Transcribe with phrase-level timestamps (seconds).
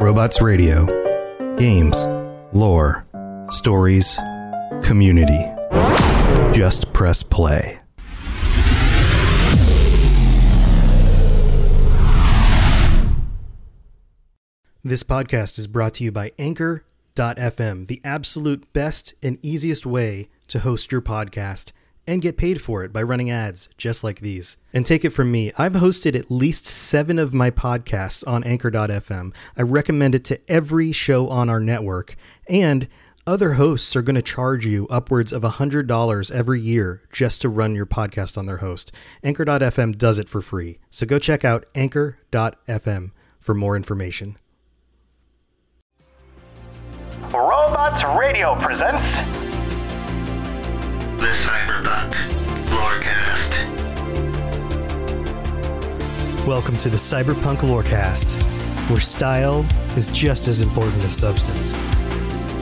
[0.00, 0.86] Robots Radio.
[1.56, 2.06] Games,
[2.52, 3.04] lore,
[3.48, 4.16] stories,
[4.84, 5.44] community.
[6.56, 7.80] Just press play.
[14.84, 20.60] This podcast is brought to you by Anchor.fm, the absolute best and easiest way to
[20.60, 21.72] host your podcast
[22.08, 24.56] and get paid for it by running ads just like these.
[24.72, 29.34] And take it from me, I've hosted at least seven of my podcasts on Anchor.fm.
[29.56, 32.16] I recommend it to every show on our network.
[32.48, 32.88] And
[33.26, 37.74] other hosts are going to charge you upwards of $100 every year just to run
[37.74, 38.90] your podcast on their host.
[39.22, 40.78] Anchor.fm does it for free.
[40.88, 44.38] So go check out Anchor.fm for more information.
[47.30, 49.47] Robots Radio presents
[51.18, 52.12] The Cyberpunk
[52.68, 53.52] Lorecast.
[56.46, 58.40] Welcome to the Cyberpunk Lorecast,
[58.88, 61.72] where style is just as important as substance.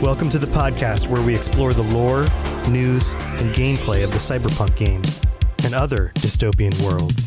[0.00, 2.25] Welcome to the podcast where we explore the lore,
[2.70, 5.20] news, and gameplay of the cyberpunk games
[5.67, 7.27] and other dystopian worlds.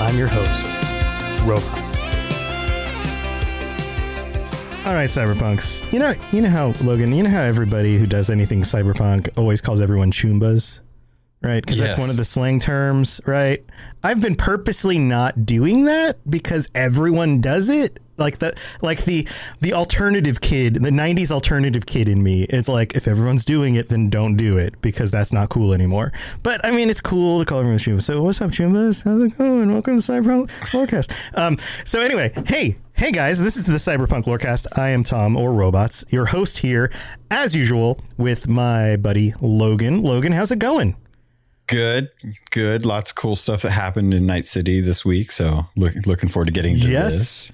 [0.00, 0.70] I'm your host,
[1.46, 2.07] Robots.
[4.86, 5.92] All right, cyberpunks.
[5.92, 7.12] You know, you know how Logan.
[7.12, 10.80] You know how everybody who does anything cyberpunk always calls everyone choombas,
[11.42, 11.62] right?
[11.62, 13.62] Because that's one of the slang terms, right?
[14.02, 18.00] I've been purposely not doing that because everyone does it.
[18.18, 18.52] Like the
[18.82, 19.26] like the
[19.60, 22.42] the alternative kid, the '90s alternative kid in me.
[22.44, 26.12] It's like if everyone's doing it, then don't do it because that's not cool anymore.
[26.42, 28.02] But I mean, it's cool to call everyone choombas.
[28.02, 29.04] So what's up, choombas?
[29.04, 29.72] How's it going?
[29.72, 31.12] Welcome to Cyberpunk Lorecast.
[31.38, 34.66] Um, so anyway, hey, Hey guys, this is the Cyberpunk Lorecast.
[34.76, 36.90] I am Tom or Robots, your host here,
[37.30, 40.02] as usual, with my buddy Logan.
[40.02, 40.96] Logan, how's it going?
[41.68, 42.08] Good,
[42.50, 42.84] good.
[42.84, 45.30] Lots of cool stuff that happened in Night City this week.
[45.30, 47.12] So look, looking forward to getting to Yes.
[47.18, 47.52] this.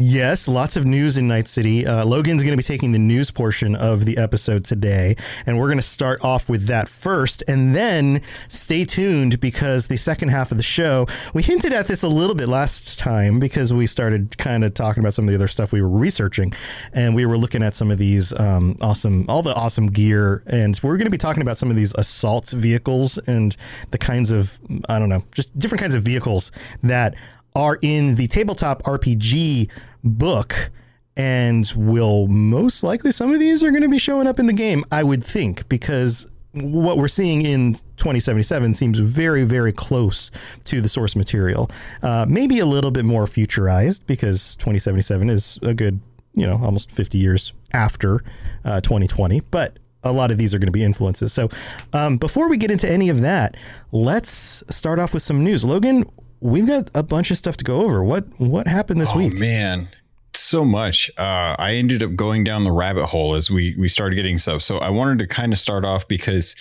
[0.00, 1.84] Yes, lots of news in Night City.
[1.84, 5.66] Uh, Logan's going to be taking the news portion of the episode today, and we're
[5.66, 10.52] going to start off with that first, and then stay tuned because the second half
[10.52, 14.38] of the show, we hinted at this a little bit last time because we started
[14.38, 16.54] kind of talking about some of the other stuff we were researching,
[16.92, 20.78] and we were looking at some of these um, awesome, all the awesome gear, and
[20.80, 23.56] we're going to be talking about some of these assault vehicles and
[23.90, 26.52] the kinds of, I don't know, just different kinds of vehicles
[26.84, 27.16] that
[27.58, 29.68] are in the tabletop RPG
[30.04, 30.70] book
[31.16, 34.52] and will most likely some of these are going to be showing up in the
[34.52, 40.30] game I would think because what we're seeing in 2077 seems very very close
[40.64, 41.68] to the source material.
[42.00, 46.00] Uh, maybe a little bit more futurized because 2077 is a good
[46.34, 48.22] you know almost 50 years after
[48.64, 51.32] uh, 2020 but a lot of these are going to be influences.
[51.32, 51.48] So
[51.92, 53.56] um, before we get into any of that
[53.90, 55.64] let's start off with some news.
[55.64, 56.04] Logan
[56.40, 58.02] we've got a bunch of stuff to go over.
[58.02, 59.34] What what happened this Oh week?
[59.34, 59.88] man,
[60.34, 61.10] so much.
[61.18, 64.62] Uh, I ended up going down the rabbit hole as we we started getting stuff.
[64.62, 66.54] So I wanted to kind of start off because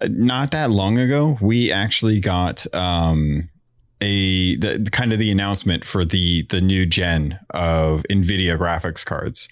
[0.00, 3.48] uh, not that long ago we actually got um,
[4.00, 9.04] a the, the kind of the announcement for the the new gen of Nvidia graphics
[9.04, 9.48] cards.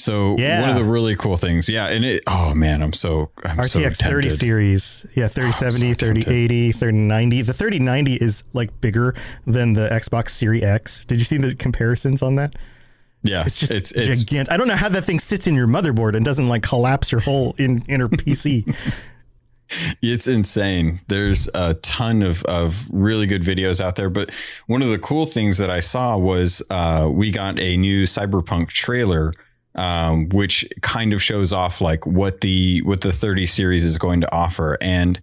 [0.00, 0.62] So Yeah.
[0.62, 2.22] one of the really cool things, yeah, and it.
[2.26, 5.06] Oh man, I'm so I'm so RTX 30 series.
[5.14, 7.42] Yeah, 3070, so 3080, 3090.
[7.42, 9.14] The 3090 is like bigger
[9.46, 11.04] than the Xbox Series X.
[11.04, 12.54] Did you see the comparisons on that?
[13.22, 14.50] Yeah, It's just it's it's gigantic.
[14.50, 17.20] I don't know how that thing sits in your motherboard and doesn't like collapse your
[17.20, 18.74] whole in, inner PC.
[20.02, 21.00] It's insane.
[21.08, 24.08] There's a ton of, of really good videos out there.
[24.10, 24.30] But
[24.66, 28.68] one of the cool things that I saw was uh, we got a new Cyberpunk
[28.70, 29.32] trailer,
[29.74, 34.20] um, which kind of shows off like what the what the 30 series is going
[34.20, 34.76] to offer.
[34.80, 35.20] And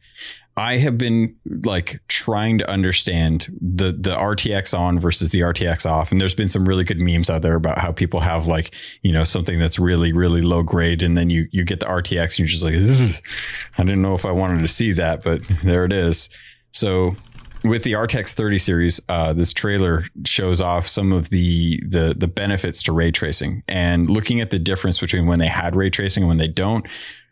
[0.57, 6.11] I have been like trying to understand the the RTX on versus the RTX off,
[6.11, 9.11] and there's been some really good memes out there about how people have like you
[9.11, 12.39] know something that's really really low grade, and then you you get the RTX and
[12.39, 12.73] you're just like,
[13.77, 16.27] I didn't know if I wanted to see that, but there it is.
[16.71, 17.15] So
[17.63, 22.27] with the RTX 30 series, uh, this trailer shows off some of the the the
[22.27, 26.23] benefits to ray tracing, and looking at the difference between when they had ray tracing
[26.23, 26.85] and when they don't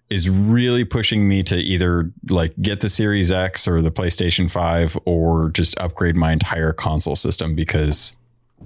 [0.10, 5.00] is really pushing me to either like get the Series X or the PlayStation 5
[5.06, 8.16] or just upgrade my entire console system because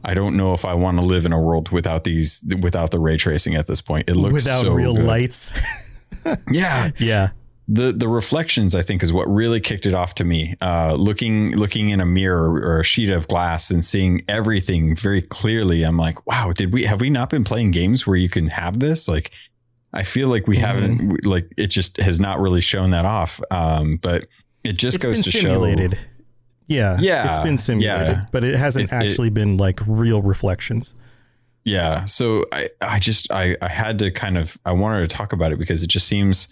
[0.04, 3.00] I don't know if I want to live in a world without these without the
[3.00, 4.10] ray tracing at this point.
[4.10, 5.06] It looks Without so real good.
[5.06, 5.54] lights.
[6.52, 7.30] Yeah, yeah.
[7.72, 10.56] The the reflections I think is what really kicked it off to me.
[10.60, 15.22] Uh, looking looking in a mirror or a sheet of glass and seeing everything very
[15.22, 18.48] clearly, I'm like, wow, did we have we not been playing games where you can
[18.48, 19.08] have this?
[19.08, 19.30] Like,
[19.94, 20.62] I feel like we Mhm.
[20.62, 23.40] haven't like it just has not really shown that off.
[23.52, 24.26] Um, but
[24.64, 25.94] it just It's goes been to simulated.
[25.94, 26.00] show.
[26.68, 26.98] Yeah.
[27.00, 28.26] Yeah, It's been simulated, yeah.
[28.32, 30.96] but it hasn't It- it- actually been like real reflections.
[31.66, 32.06] Yeah.
[32.06, 35.52] So I, I just I, I had to kind of I wanted to talk about
[35.52, 36.48] it because it just seems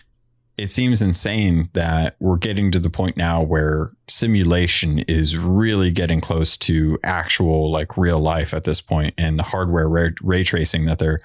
[0.57, 6.19] it seems insane that we're getting to the point now where simulation is really getting
[6.19, 10.85] close to actual like real life at this point and the hardware ray, ray tracing
[10.85, 11.19] that they're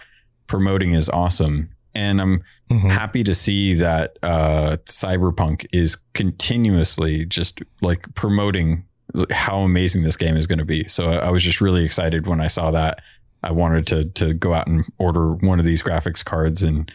[0.48, 1.70] promoting is awesome.
[1.94, 2.90] And i'm Mhm.
[2.90, 8.84] happy to see that uh cyberpunk is continuously just like promoting
[9.30, 10.88] how amazing this game is going to be.
[10.88, 13.00] So I, I was just really excited when i saw that.
[13.42, 16.90] I wanted to to go out and order one of these graphics cards and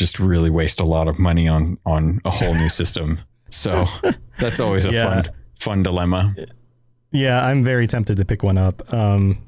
[0.00, 3.20] just really waste a lot of money on on a whole new system
[3.50, 3.84] so
[4.38, 5.04] that's always a Yeah.
[5.22, 6.34] fun fun dilemma
[7.12, 8.82] Yeah, I'm very tempted to pick one up.
[8.94, 9.38] Um,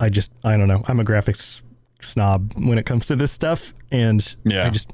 [0.00, 0.82] I just, I don't know.
[0.88, 1.62] I'm a graphics
[2.00, 4.64] snob when it comes to this stuff, and Yeah.
[4.66, 4.90] I just,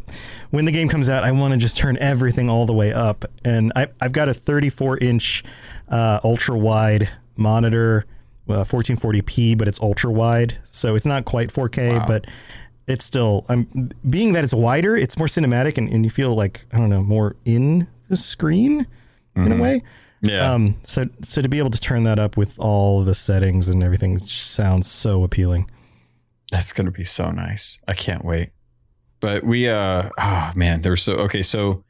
[0.50, 3.24] when the game comes out, I want to just turn everything all the way up.
[3.44, 5.44] And I, I've got a 34 inch
[5.88, 8.06] uh, ultra wide monitor,
[8.48, 12.06] uh, 1440p, but it's ultra wide, so it's not quite 4K, Wow.
[12.08, 12.26] but
[12.90, 13.44] it's still.
[13.48, 16.90] I'm being that it's wider, it's more cinematic, and, and you feel like I don't
[16.90, 18.86] know more in the screen
[19.36, 19.82] in a way.
[20.20, 23.68] yeah Um, so so to be able to turn that up with all the settings
[23.68, 25.70] and everything sounds so appealing.
[26.50, 27.78] That's gonna be so nice.
[27.88, 28.50] I can't wait.
[29.20, 31.84] But we uh oh man, there's so okay, so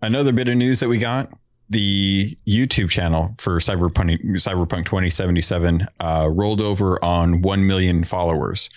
[0.00, 1.30] another bit of news that we got.
[1.70, 8.68] The YouTube channel for Cyberpunk Cyberpunk 2077 uh, rolled over on 1 million followers.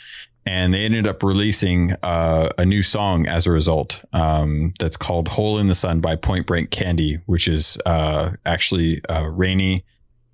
[0.47, 5.27] And they ended up releasing uh, a new song as a result um, that's called
[5.27, 9.83] Hole in the Sun by Point Break Candy, which is uh, actually uh, Raney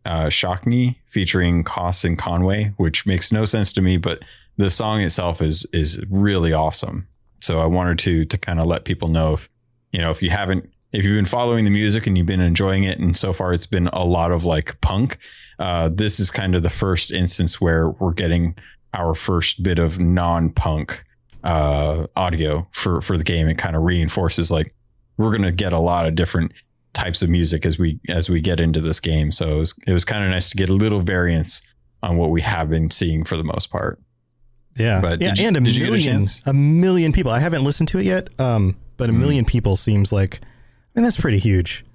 [0.05, 4.21] uh, Shockne featuring COS and Conway, which makes no sense to me, but
[4.57, 7.07] the song itself is is really awesome.
[7.39, 9.49] So I wanted to to kind of let people know if
[9.91, 12.83] you know if you haven't if you've been following the music and you've been enjoying
[12.83, 15.17] it, and so far it's been a lot of like punk.
[15.57, 18.55] Uh, this is kind of the first instance where we're getting
[18.93, 21.03] our first bit of non-punk
[21.43, 23.47] uh, audio for for the game.
[23.47, 24.73] It kind of reinforces like
[25.17, 26.53] we're gonna get a lot of different
[26.93, 29.31] types of music as we as we get into this game.
[29.31, 31.61] So it was, it was kind of nice to get a little variance
[32.01, 33.99] on what we have been seeing for the most part.
[34.77, 37.31] Yeah, But yeah, you- and a get a million, a million people.
[37.31, 39.17] I haven't listened to it yet, um, but a Mm.
[39.19, 41.85] million people seems like, I mean, that's pretty huge.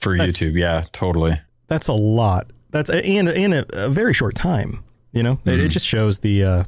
[0.00, 0.58] for That's- YouTube.
[0.58, 1.40] Yeah, totally.
[1.68, 2.50] That's a lot.
[2.72, 4.82] That's a, and in a, a very short time.
[5.12, 5.70] You know, it, it Mhm.
[5.70, 6.64] just shows the uh,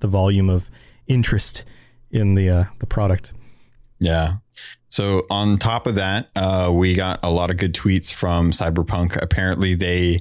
[0.00, 0.70] the volume of
[1.06, 1.64] interest
[2.10, 3.32] in the uh, the product.
[3.98, 4.34] Yeah.
[4.88, 9.20] So on top of that, uh, we got a lot of good tweets from Cyberpunk.
[9.20, 10.20] Apparently, they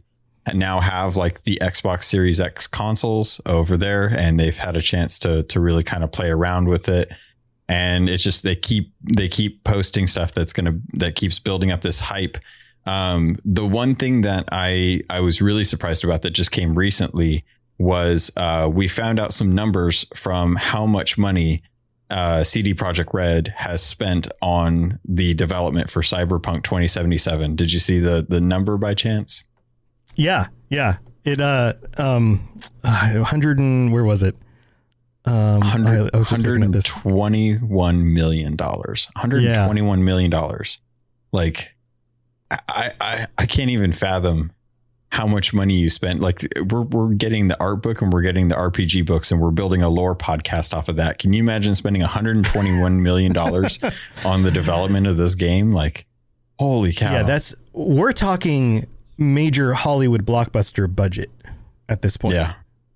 [0.54, 5.20] now have like the Xbox Series X consoles over there, and they've had a chance
[5.20, 7.10] to to really kind of play around with it.
[7.70, 11.82] And it's just they keep they keep posting stuff that's gonna that keeps building up
[11.82, 12.38] this hype.
[12.86, 17.44] Um, the one thing that I I was really surprised about that just came recently
[17.78, 21.62] was uh, we found out some numbers from how much money
[22.10, 27.56] uh, CD Projekt Red has spent on the development for Cyberpunk 2077.
[27.56, 29.44] Did you see the the number by chance?
[30.16, 30.98] Yeah, yeah.
[31.26, 32.48] It uh um,
[32.84, 34.36] uh, hundred and where was it?
[35.26, 36.88] Um, I, 100, I was just looking at this.
[37.04, 39.10] 121 million dollars.
[39.18, 40.80] 121 million dollars.
[41.34, 41.76] Like
[42.50, 44.54] I, I I can't even fathom
[45.10, 46.20] how much money you spent.
[46.20, 49.52] Like we're we're getting the art book and we're getting the RPG books and we're
[49.52, 51.18] building a lore podcast off of that.
[51.20, 53.80] Can you imagine spending 121 million dollars
[54.26, 55.72] on the development of this game?
[55.72, 56.06] Like
[56.60, 57.12] holy cow.
[57.14, 58.86] Yeah, that's we're talking
[59.18, 61.32] major Hollywood blockbuster budget
[61.90, 62.36] at this point.
[62.36, 62.54] yeah.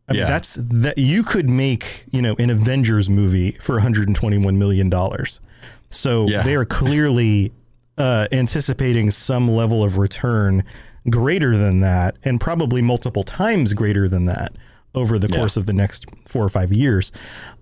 [0.10, 0.28] I mean, yeah.
[0.28, 5.40] that's that you could make, you know, an Avengers movie for 121 million dollars.
[5.88, 6.44] So Yeah.
[6.44, 7.54] they are clearly
[7.98, 10.64] uh, anticipating some level of return
[11.10, 14.54] greater than that, and probably multiple times greater than that
[14.94, 15.38] over the Yeah.
[15.38, 17.12] course of the next four or five years.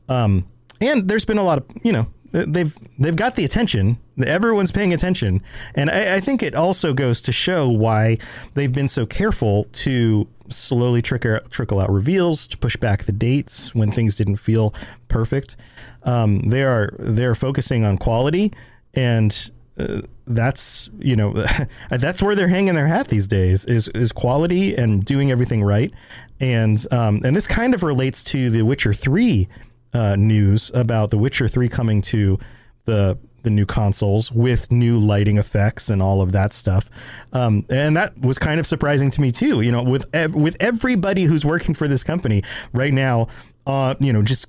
[0.09, 0.45] Um,
[0.81, 3.97] and there's been a lot of, you know, they've they've got the attention.
[4.23, 5.41] Everyone's paying attention,
[5.75, 8.17] and I, I think it also goes to show why
[8.55, 13.73] they've been so careful to slowly trickle trickle out reveals to push back the dates
[13.75, 14.73] when things didn't feel
[15.07, 15.55] perfect.
[16.03, 18.51] Um, they are they're focusing on quality,
[18.93, 21.33] and uh, that's you know
[21.89, 25.91] that's where they're hanging their hat these days is is quality and doing everything right.
[26.39, 29.49] And um, and this kind of relates to the Witcher three
[29.93, 32.39] uh, news about The Witcher 3 coming to
[32.85, 36.89] the the new consoles with new lighting effects and all of that stuff.
[37.31, 39.61] Um, and that was kind of surprising to me too.
[39.61, 42.43] You know, with ev- with everybody who's working for this company
[42.73, 43.27] right now,
[43.65, 44.47] uh, you know, just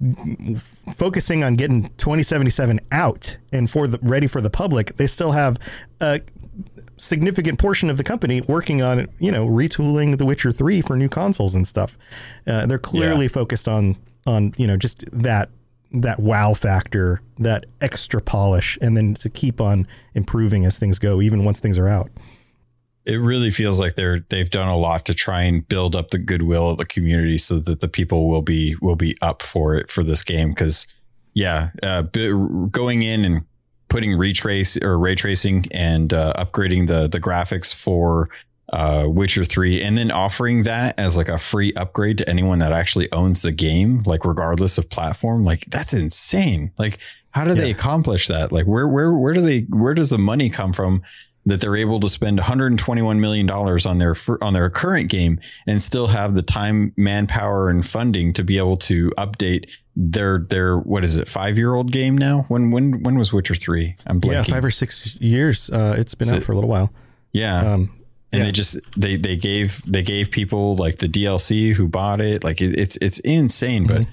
[0.95, 5.59] focusing on getting 2077 out and for the ready for the public, they still have
[6.01, 6.21] a
[6.97, 11.09] significant portion of the company working on you know retooling The Witcher 3 for new
[11.09, 11.99] consoles and stuff.
[12.47, 15.51] Uh, they're clearly focused on on you know just that
[15.93, 21.21] that wow factor, that extra polish, and then to keep on improving as things go,
[21.21, 22.11] even once things are out.
[23.07, 26.19] It really feels like they're they've done a lot to try and build up the
[26.19, 29.91] goodwill of the community so that the people will be will be up for it
[29.91, 30.87] for this game because
[31.33, 33.45] yeah, uh, going in and
[33.89, 38.29] putting retrace or ray tracing and uh, upgrading the the graphics for
[38.73, 42.73] uh, Witcher 3 and then offering that as like a free upgrade to anyone that
[42.73, 46.71] actually owns the game, like regardless of platform, like that's insane.
[46.79, 46.99] Like,
[47.33, 47.57] how do yeah.
[47.57, 48.53] they accomplish that?
[48.53, 51.03] Like, where, where, where do they, where does the money come from
[51.47, 55.83] that they're able to spend 121 million dollars on their on their current game and
[55.83, 61.05] still have the time, manpower, and funding to be able to update their their what
[61.05, 62.45] is it five year old game now?
[62.49, 63.95] When when when was Witcher three?
[64.07, 64.49] I'm blanking.
[64.49, 65.71] Yeah, five or six years.
[65.71, 66.93] Uh, it's been so, out for a little while.
[67.33, 67.75] Yeah.
[67.75, 67.93] Um,
[68.33, 68.47] and yeah.
[68.47, 72.45] they just they they gave they gave people like the DLC who bought it.
[72.45, 74.03] Like it, it's it's insane, mm-hmm.
[74.03, 74.07] but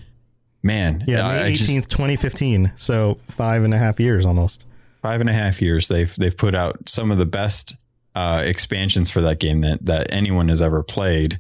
[0.63, 2.71] man, yeah, May eighteenth, twenty fifteen.
[2.75, 4.65] So five and a half years almost.
[5.01, 5.87] Five and a half years.
[5.87, 7.75] They've they've put out some of the best
[8.15, 11.39] uh, expansions for that game that that anyone has ever played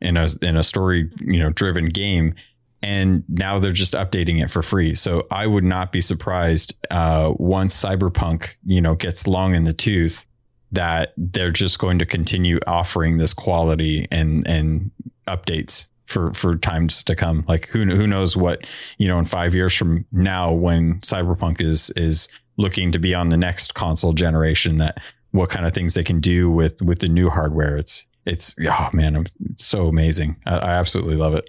[0.00, 2.34] in a in a story you know driven game.
[2.80, 4.94] And now they're just updating it for free.
[4.94, 9.72] So I would not be surprised uh, once Cyberpunk, you know, gets long in the
[9.72, 10.24] tooth
[10.70, 14.90] that they're just going to continue offering this quality and and
[15.26, 17.44] updates for for times to come.
[17.46, 21.90] Like who who knows what you know in five years from now when Cyberpunk is
[21.90, 25.00] is looking to be on the next console generation that
[25.30, 27.78] what kind of things they can do with with the new hardware.
[27.78, 30.36] It's it's oh man, it's so amazing.
[30.44, 31.48] I, I absolutely love it.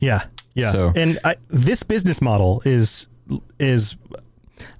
[0.00, 0.70] Yeah, yeah.
[0.70, 3.08] So, and I, this business model is
[3.58, 3.96] is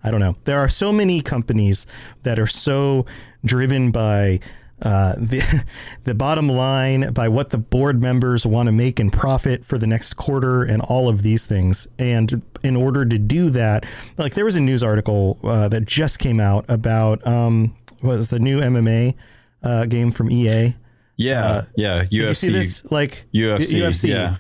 [0.05, 0.37] I don't know.
[0.45, 1.87] There are so many companies
[2.23, 3.07] that are so
[3.45, 4.41] driven by
[4.83, 5.65] uh, the
[6.05, 9.87] the bottom line, by what the board members want to make in profit for the
[9.87, 11.87] next quarter, and all of these things.
[11.99, 16.19] And in order to do that, like there was a news article uh, that just
[16.19, 19.15] came out about um, was the new MMA
[19.63, 20.75] uh, game from EA.
[21.17, 22.05] Yeah, uh, yeah.
[22.05, 22.11] UFC.
[22.11, 22.91] Did you see this?
[22.91, 23.81] Like UFC.
[23.81, 24.09] UFC.
[24.11, 24.37] Yeah.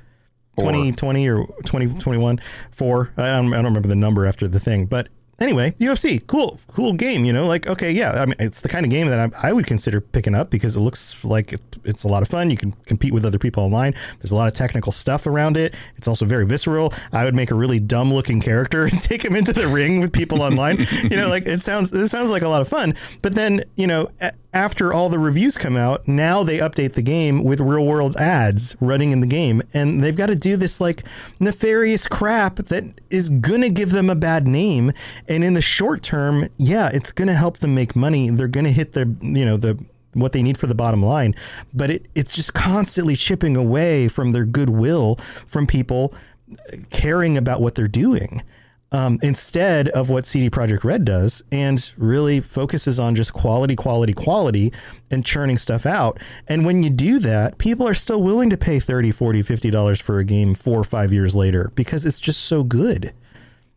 [0.58, 2.40] 2020 or 2021
[2.72, 3.12] four.
[3.16, 5.08] I don't, I don't remember the number after the thing, but
[5.40, 7.24] anyway, UFC, cool, cool game.
[7.24, 8.12] You know, like okay, yeah.
[8.12, 10.76] I mean, it's the kind of game that I, I would consider picking up because
[10.76, 12.50] it looks like it, it's a lot of fun.
[12.50, 13.94] You can compete with other people online.
[14.18, 15.74] There's a lot of technical stuff around it.
[15.96, 16.92] It's also very visceral.
[17.12, 20.12] I would make a really dumb looking character and take him into the ring with
[20.12, 20.78] people online.
[21.02, 22.94] you know, like it sounds it sounds like a lot of fun.
[23.22, 24.10] But then you know.
[24.58, 28.74] After all the reviews come out, now they update the game with real world ads
[28.80, 29.62] running in the game.
[29.72, 31.04] And they've got to do this like
[31.38, 34.90] nefarious crap that is going to give them a bad name
[35.28, 38.30] and in the short term, yeah, it's going to help them make money.
[38.30, 39.78] They're going to hit their, you know, the
[40.14, 41.36] what they need for the bottom line,
[41.72, 46.12] but it, it's just constantly chipping away from their goodwill from people
[46.50, 48.42] uh, caring about what they're doing.
[48.90, 54.14] Um, instead of what CD Projekt Red does and really focuses on just quality, quality,
[54.14, 54.72] quality
[55.10, 56.18] and churning stuff out.
[56.48, 60.00] And when you do that, people are still willing to pay 30, 40, 50 dollars
[60.00, 63.12] for a game four or five years later because it's just so good.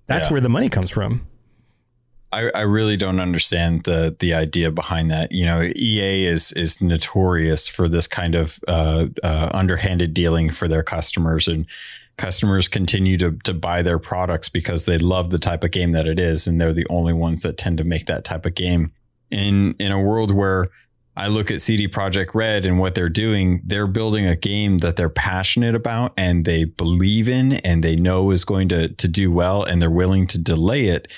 [0.07, 0.33] That's yeah.
[0.33, 1.27] where the money comes from.
[2.33, 5.31] I, I really don't understand the the idea behind that.
[5.31, 10.67] You know, EA is is notorious for this kind of uh, uh, underhanded dealing for
[10.67, 11.65] their customers, and
[12.17, 16.07] customers continue to to buy their products because they love the type of game that
[16.07, 18.91] it is, and they're the only ones that tend to make that type of game.
[19.29, 20.69] In in a world where
[21.15, 24.95] I look at CD Projekt Red and what they're doing, they're building a game that
[24.95, 29.31] they're passionate about and they believe in and they know is going to to do
[29.31, 31.11] well, and they're willing to delay it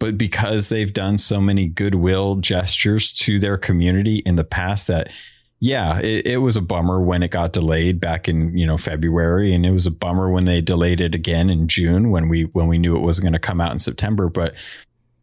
[0.00, 5.10] but because they've done so many goodwill gestures to their community in the past that
[5.60, 9.54] yeah it, it, was a bummer when it got delayed back in you know february
[9.54, 12.66] and it was a bummer when they delayed it again in june when we when
[12.66, 14.54] we knew it wasn't going to come out in september but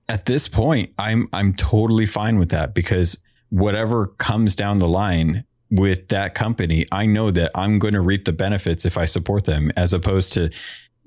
[0.07, 5.43] at this point i'm i'm totally fine with that because whatever comes down the line
[5.71, 9.45] with that company i know that i'm going to reap the benefits if i support
[9.45, 10.49] them as opposed to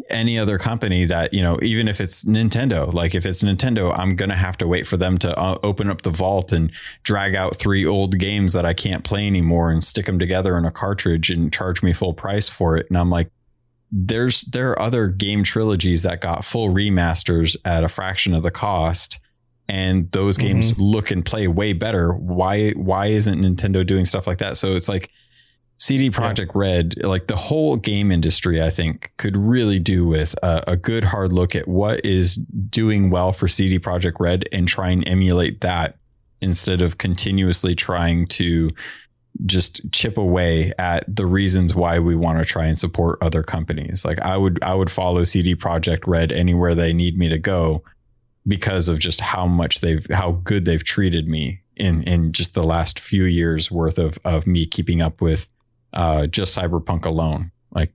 [0.08, 4.16] any other company that you know even if it's nintendo like if it's nintendo i'm
[4.16, 7.56] gonna have to wait for them to uh, open up the vault and drag out
[7.56, 11.30] three old games that i can't play anymore and stick them together in a cartridge
[11.30, 12.86] and charge me full price for it.
[12.88, 13.30] And i'm like
[13.92, 18.50] there's there are other game trilogies that got full remasters at a fraction of the
[18.50, 19.18] cost
[19.70, 20.82] and those games mm-hmm.
[20.82, 22.12] look and play way better.
[22.12, 24.56] Why why isn't nintendo doing stuff like that?
[24.56, 25.10] So it's like
[25.80, 26.60] CD Projekt yeah.
[26.60, 31.04] Red, like the whole game industry, I think could really do with a, a, good
[31.04, 35.62] hard look at what is doing well for CD Projekt Red and try and emulate
[35.62, 35.96] that
[36.42, 38.68] instead of continuously trying to
[39.46, 44.04] just chip away at the reasons why we want to try and support other companies.
[44.04, 47.82] Like I would I would follow CD Projekt Red anywhere they need me to go
[48.46, 52.64] because of just how much they've how good they've treated me in in just the
[52.64, 55.48] last few years worth of of me keeping up with
[55.92, 57.52] uh just cyberpunk alone.
[57.70, 57.92] Like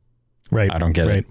[0.52, 0.72] Right.
[0.72, 1.18] I don't get right.
[1.18, 1.26] it.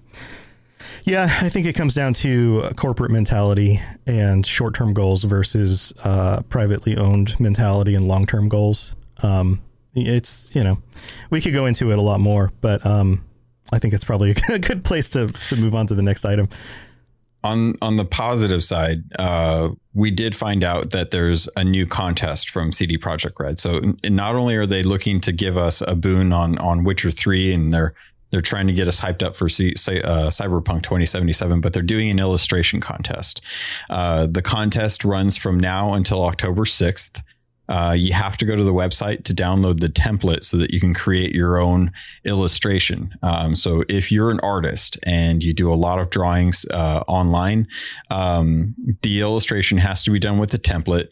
[1.03, 6.97] Yeah, I think it comes down to corporate mentality and short-term goals versus uh, privately
[6.97, 8.95] owned mentality and long-term goals.
[9.21, 9.61] Um,
[9.93, 10.81] it's you know,
[11.29, 13.23] we could go into it a lot more, but um,
[13.71, 16.49] I think it's probably a good place to to move on to the next item.
[17.45, 22.49] On on the positive side, uh, we did find out that there's a new contest
[22.49, 23.59] from CD Projekt Red.
[23.59, 27.11] So n- not only are they looking to give us a boon on on Witcher
[27.11, 27.93] Three, and they're
[28.31, 31.83] they're trying to get us hyped up for C- say, uh, Cyberpunk 2077, but they're
[31.83, 33.41] doing an illustration contest.
[33.89, 37.21] Uh, the contest runs from now until October 6th.
[37.67, 40.79] Uh, you have to go to the website to download the template so that you
[40.79, 41.91] can create your own
[42.23, 43.13] illustration.
[43.23, 47.67] Um, so if you're an artist and you do a lot of drawings uh, online,
[48.11, 51.09] um, the illustration has to be done with the template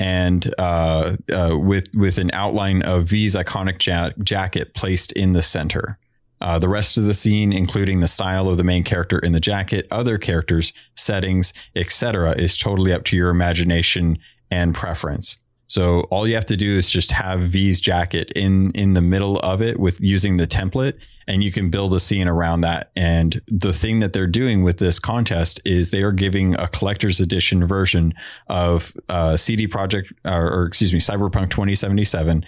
[0.00, 5.42] and uh, uh, with with an outline of V's iconic ja- jacket placed in the
[5.42, 5.98] center.
[6.40, 9.40] Uh, the rest of the scene, including the style of the main character in the
[9.40, 14.18] jacket, other characters, settings, etc., is totally up to your imagination
[14.50, 15.38] and preference.
[15.66, 19.38] So all you have to do is just have V's jacket in in the middle
[19.40, 20.94] of it with using the template,
[21.26, 22.90] and you can build a scene around that.
[22.96, 27.20] And the thing that they're doing with this contest is they are giving a collector's
[27.20, 28.14] edition version
[28.48, 32.44] of uh, CD Projekt, or, or excuse me, Cyberpunk 2077,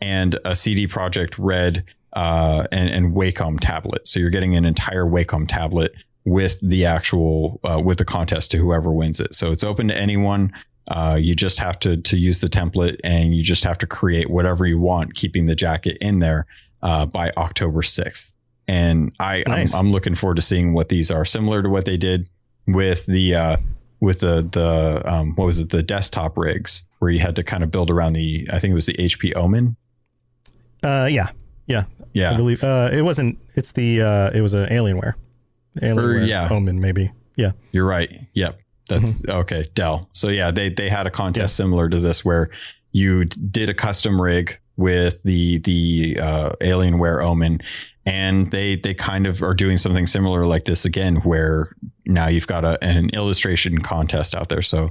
[0.00, 4.06] and a CD Projekt Red uh, and, and Wacom tablet.
[4.06, 5.92] So you're getting an entire Wacom tablet
[6.24, 9.34] with the actual uh, with the contest to whoever wins it.
[9.34, 10.52] So it's open to anyone.
[10.90, 14.28] Uh, you just have to to use the template and you just have to create
[14.28, 16.46] whatever you want, keeping the jacket in there
[16.82, 18.34] uh, by October sixth.
[18.66, 19.74] And I Nice.
[19.74, 22.28] I'm, I'm looking forward to seeing what these are, similar to what they did
[22.66, 23.56] with the uh,
[24.00, 27.62] with the the um, what was it the desktop rigs where you had to kind
[27.62, 29.76] of build around the I think it was the HP Omen.
[30.82, 31.28] Uh, yeah,
[31.66, 33.38] yeah, yeah I believe uh, it wasn't.
[33.54, 35.14] It's the uh, it was an Alienware,
[35.78, 36.48] Alienware yeah.
[36.50, 37.12] Omen maybe.
[37.36, 38.10] Yeah, You're right.
[38.34, 38.58] Yep.
[38.90, 39.66] That's okay.
[39.74, 40.08] Dell.
[40.12, 42.50] So yeah, they they had a contest similar to this where
[42.92, 47.60] you did a custom rig with the the uh, Alienware Omen,
[48.06, 51.74] and they they kind of are doing something similar like this again, where
[52.06, 54.62] now you've got a, an illustration contest out there.
[54.62, 54.90] So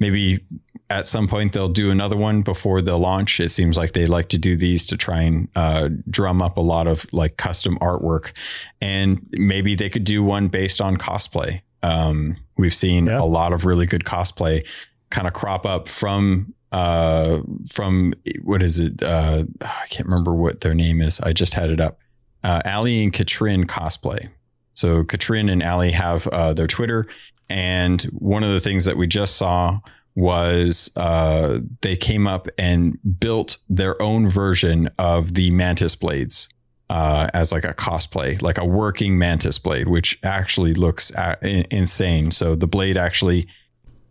[0.00, 0.44] maybe
[0.90, 3.40] at some point they'll do another one before the launch.
[3.40, 6.62] It seems like they like to do these to try and uh, drum up a
[6.62, 8.32] lot of like custom artwork,
[8.80, 11.60] and maybe they could do one based on cosplay.
[11.82, 13.20] Um, we've seen Yeah.
[13.20, 14.66] a lot of really good cosplay
[15.10, 17.38] kind of crop up from uh
[17.70, 18.12] from
[18.42, 19.02] what is it?
[19.02, 21.18] Uh i can't remember what their name is.
[21.20, 21.98] I just had it up.
[22.44, 24.28] Uh ali and katrin cosplay.
[24.74, 27.06] So katrin and ali have uh their twitter
[27.48, 29.80] and one of the things that we just saw
[30.14, 36.48] was uh they came up and built their own version of the mantis blades
[36.90, 41.66] uh, as like a cosplay, like a working mantis blade, which actually looks uh, in-
[41.70, 42.30] insane.
[42.30, 43.46] So the blade actually,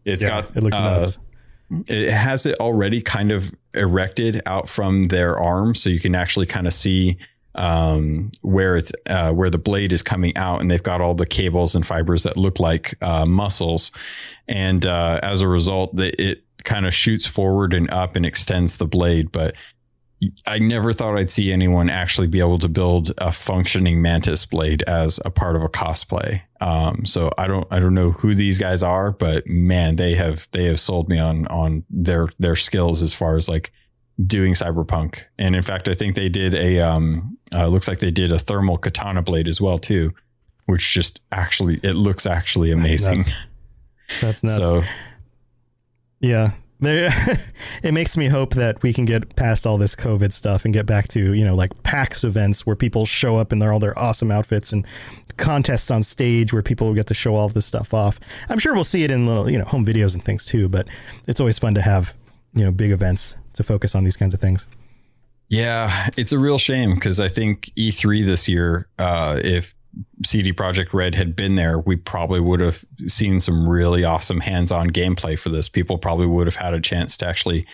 [0.05, 1.19] it's yeah, got it looks uh, nuts.
[1.87, 6.45] it has it already kind of erected out from their arm, so you can actually
[6.45, 7.17] kind of see
[7.55, 11.25] um, where it's uh, where the blade is coming out, and they've got all the
[11.25, 13.91] cables and fibers that look like uh, muscles,
[14.47, 18.77] and uh, as a result, the, it kind of shoots forward and up and extends
[18.77, 19.55] the blade, but.
[20.47, 24.81] I never thought I'd see anyone actually be able to build a functioning mantis blade
[24.87, 26.41] as a part of a cosplay.
[26.59, 30.47] Um, so I don't I don't know who these guys are, but man, they have
[30.53, 33.71] they have sold me on on their their skills as far as like
[34.25, 35.19] doing cyberpunk.
[35.37, 38.39] And in fact, I think they did a um uh, looks like they did a
[38.39, 40.13] thermal katana blade as well too,
[40.65, 43.17] which just actually it looks actually That's amazing.
[43.17, 43.45] nuts.
[44.21, 44.57] That's nuts.
[44.57, 44.83] So
[46.19, 46.53] Yeah.
[47.83, 50.85] It makes me hope that we can get past all this COVID stuff and get
[50.85, 53.97] back to, you know, like PAX events where people show up in their all their
[53.97, 54.85] awesome outfits and
[55.37, 58.19] contests on stage where people get to show all this stuff off.
[58.49, 60.87] I'm sure we'll see it in little, you know, home videos and things too, but
[61.27, 62.15] it's always fun to have,
[62.53, 64.67] you know, big events to focus on these kinds of things.
[65.49, 69.75] Yeah, it's a real shame because I think E3 this year, uh, if
[70.25, 74.89] CD Projekt Red had been there, we probably would have seen some really awesome hands-on
[74.91, 75.69] gameplay for this.
[75.69, 77.65] People probably would have had a chance to actually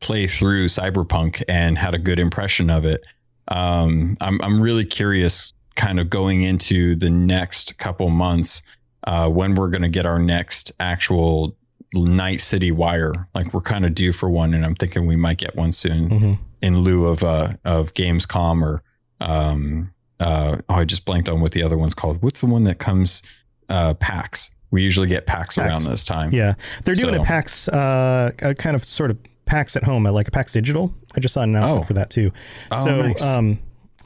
[0.00, 3.02] play through Cyberpunk and had a good impression of it.
[3.48, 8.62] Um, I'm I'm really curious, kind of going into the next couple months,
[9.04, 11.56] uh, when we're going to get our next actual
[11.94, 13.28] Night City Wire.
[13.34, 16.10] Like we're kind of due for one, and I'm thinking we might get one soon.
[16.10, 18.82] hmm in lieu of uh of Gamescom or
[19.20, 22.22] um uh oh I just blanked on what the other one's called.
[22.22, 23.22] What's the one that comes
[23.68, 24.50] uh PAX?
[24.70, 25.68] We usually get packs, PAX.
[25.84, 26.30] around this time.
[26.32, 30.02] Yeah, they're doing So- a PAX, uh, a kind of sort of PAX at home,
[30.04, 30.92] like a PAX Digital.
[31.16, 31.86] I just saw an announcement Oh.
[31.86, 32.32] for that too.
[32.72, 33.22] Oh, so nice.
[33.22, 33.58] um,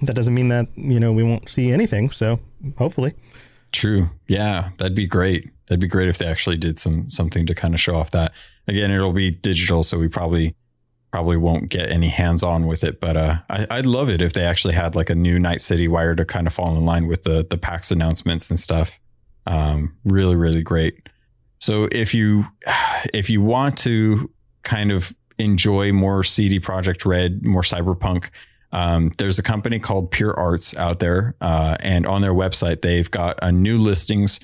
[0.02, 2.10] that doesn't mean that you know we won't see anything.
[2.10, 2.40] So
[2.76, 3.14] hopefully,
[3.72, 4.10] True.
[4.28, 5.50] Yeah, that'd be great.
[5.68, 8.32] That'd be great if they actually did some something to kind of show off that.
[8.68, 10.54] Again, it'll be digital, so we probably
[11.10, 13.00] probably won't get any hands on with it.
[13.00, 15.88] But uh, I, I'd love it if they actually had like a new Night City
[15.88, 18.98] wire to kind of fall in line with the the PAX announcements and stuff.
[19.46, 21.08] Um, really, really great.
[21.58, 22.46] So if you
[23.14, 24.30] if you want to
[24.62, 28.30] kind of enjoy more CD Projekt Red, more cyberpunk,
[28.72, 33.10] um, there's a company called Pure Arts out there, uh, and on their website they've
[33.10, 34.38] got a new listings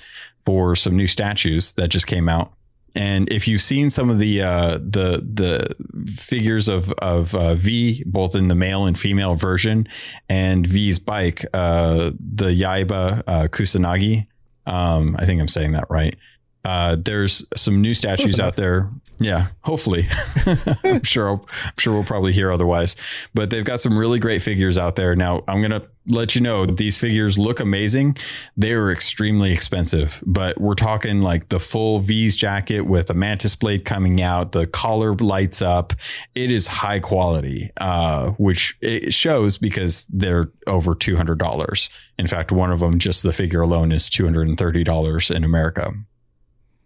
[0.44, 2.52] for some new statues that just came out.
[2.96, 8.02] And if you've seen some of the uh, the the figures of of uh, V,
[8.06, 9.86] both in the male and female version,
[10.30, 14.26] and V's bike, uh, the Yaiba uh, Kusanagi,
[14.66, 16.16] um, I think I'm saying that right.
[16.64, 18.90] Uh, there's some new statues out there.
[19.18, 20.06] Yeah, hopefully.
[20.84, 21.28] I'm sure.
[21.28, 22.96] I'll, I'm sure we'll probably hear otherwise.
[23.34, 25.16] But they've got some really great figures out there.
[25.16, 28.16] Now, I'm gonna let you know these figures look amazing.
[28.56, 33.56] They are extremely expensive, but we're talking like the full V's jacket with a mantis
[33.56, 34.52] blade coming out.
[34.52, 35.94] The collar lights up.
[36.34, 41.88] It is high quality, uh, which it shows because they're over two hundred dollars.
[42.18, 45.30] In fact, one of them, just the figure alone, is two hundred and thirty dollars
[45.30, 45.92] in America.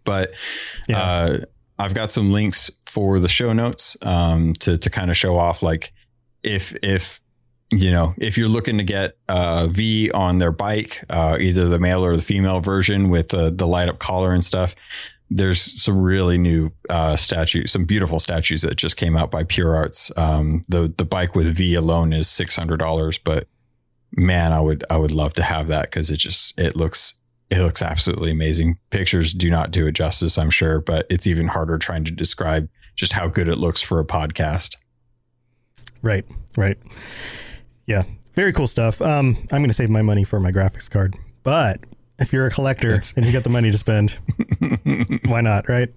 [0.03, 0.31] But
[0.89, 0.99] Yeah.
[1.01, 1.37] uh,
[1.81, 5.63] I've got some links for the show notes um, to to kind of show off
[5.63, 5.91] like
[6.43, 7.21] if if
[7.71, 11.79] you know if you're looking to get uh, V on their bike, uh, either the
[11.79, 14.75] male or the female version with the the light up collar and stuff.
[15.33, 19.75] There's some really new uh, statues, some beautiful statues that just came out by Pure
[19.75, 20.11] Arts.
[20.17, 23.47] Um, the the bike with V alone is six hundred dollars, but
[24.11, 27.15] man, I would I would love to have that because it just it looks
[27.51, 28.79] it looks absolutely amazing.
[28.89, 32.67] Pictures do not do it justice, I'm sure, but it's even harder trying to describe
[32.95, 34.77] just how good it looks for a podcast.
[36.01, 36.25] right,
[36.57, 36.77] right,
[37.85, 39.01] yeah, very cool stuff.
[39.01, 41.79] Um, I'm going to save my money for my graphics card, but
[42.19, 44.17] if you're a collector It's- and you got the money to spend,
[45.25, 45.67] why not?
[45.69, 45.89] Right?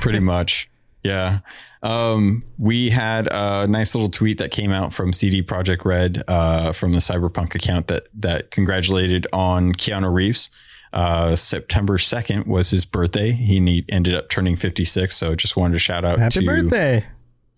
[0.00, 0.70] Pretty much.
[1.04, 1.40] Yeah.
[1.82, 6.72] Um, we had a nice little tweet that came out from CD Projekt Red uh,
[6.72, 10.48] from the Cyberpunk account that that congratulated on Keanu Reeves.
[10.94, 13.32] Uh, September 2nd was his birthday.
[13.32, 15.14] He ne- ended up turning 56.
[15.14, 17.04] So just wanted to shout out Happy to birthday!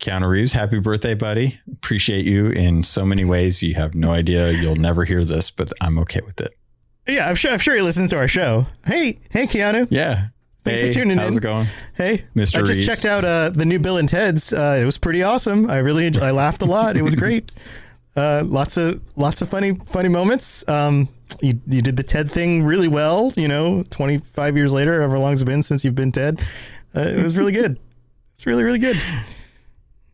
[0.00, 0.52] Keanu Reeves.
[0.52, 1.60] Happy birthday, buddy.
[1.72, 3.62] Appreciate you in so many ways.
[3.62, 4.52] You have no idea.
[4.52, 6.52] You'll never hear this, but I'm okay with it.
[7.06, 7.52] Yeah, I'm sure.
[7.52, 8.66] I'm sure he listens to our show.
[8.84, 9.86] Hey, hey, Keanu.
[9.90, 10.28] Yeah.
[10.66, 11.38] Thanks for Hey, tuning how's in.
[11.38, 11.66] it going?
[11.94, 12.56] Hey, Mr.
[12.56, 12.86] I just Reeves.
[12.86, 14.52] checked out uh, the new Bill and Ted's.
[14.52, 15.70] Uh, it was pretty awesome.
[15.70, 16.96] I really, enjoy, I laughed a lot.
[16.96, 17.50] It was great.
[18.16, 20.66] Uh, lots of lots of funny funny moments.
[20.70, 21.06] Um,
[21.42, 23.30] you you did the Ted thing really well.
[23.36, 26.40] You know, 25 years later, however long it's been since you've been Ted,
[26.96, 27.78] uh, it was really good.
[28.34, 28.96] It's really really good.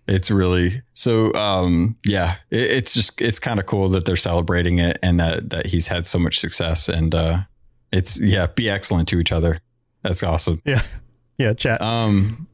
[0.08, 1.32] It's really so.
[1.34, 5.50] Um, yeah, it, it's just it's kind of cool that they're celebrating it and that
[5.50, 7.38] that he's had so much success and uh,
[7.92, 9.60] it's yeah, be excellent to each other.
[10.02, 10.60] That's awesome.
[10.64, 10.82] Yeah,
[11.38, 11.52] yeah.
[11.54, 11.80] Chat.
[11.80, 12.48] Um,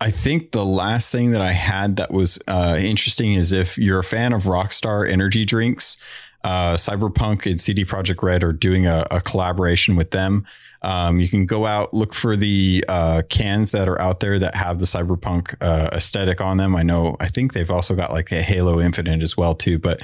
[0.00, 3.98] I think the last thing that I had that was uh, interesting is if you're
[3.98, 5.98] a fan of Rockstar energy drinks,
[6.42, 10.46] uh, Cyberpunk and CD Projekt Red are doing a, a collaboration with them.
[10.82, 14.54] Um, you can go out look for the uh, cans that are out there that
[14.54, 16.74] have the cyberpunk uh, aesthetic on them.
[16.74, 17.16] I know.
[17.20, 19.78] I think they've also got like a Halo Infinite as well too.
[19.78, 20.00] But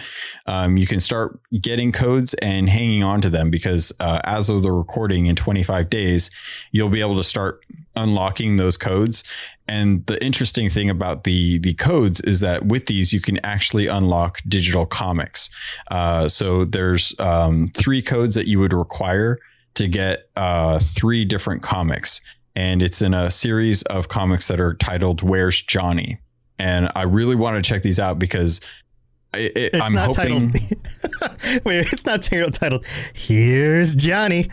[0.47, 4.63] um, you can start getting codes and hanging on to them because uh, as of
[4.63, 6.31] the recording in 25 days,
[6.73, 7.65] you'll be able to start
[7.97, 9.25] unlocking those codes.
[9.69, 13.87] And the interesting thing about the the codes is that with these you can actually
[13.87, 15.51] unlock digital comics.
[15.91, 19.39] Uh, so there's um, three codes that you would require
[19.77, 22.21] to get uh, three different comics,
[22.55, 26.19] and it's in a series of comics that are titled "Where's Johnny?"
[26.59, 28.61] And I really want to check these out because
[29.35, 30.53] it, it, it's I'm not hoping.
[30.53, 31.65] titled.
[31.65, 32.55] Wait, it's not titled.
[32.55, 32.85] titled
[33.15, 34.49] Here's Johnny.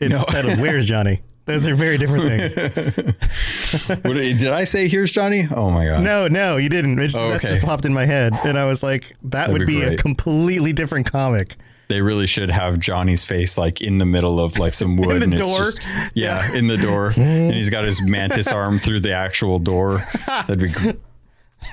[0.00, 0.22] It's No.
[0.24, 1.20] titled Where's Johnny.
[1.46, 2.54] Those are very different things.
[4.04, 5.48] What, did I say here's Johnny?
[5.50, 6.02] Oh my god!
[6.02, 6.98] No, no, you didn't.
[6.98, 7.48] It just, Oh, okay.
[7.54, 9.96] just popped in my head, and I was like, that That'd would be be, a
[9.96, 11.56] completely different comic.
[11.88, 15.22] They really should have Johnny's face like in the middle of like some wood.
[15.22, 15.58] in the door.
[15.58, 15.80] just-
[16.14, 17.12] yeah, in the door.
[17.16, 20.02] and he's got his mantis arm through the actual door.
[20.26, 20.90] That'd be gr-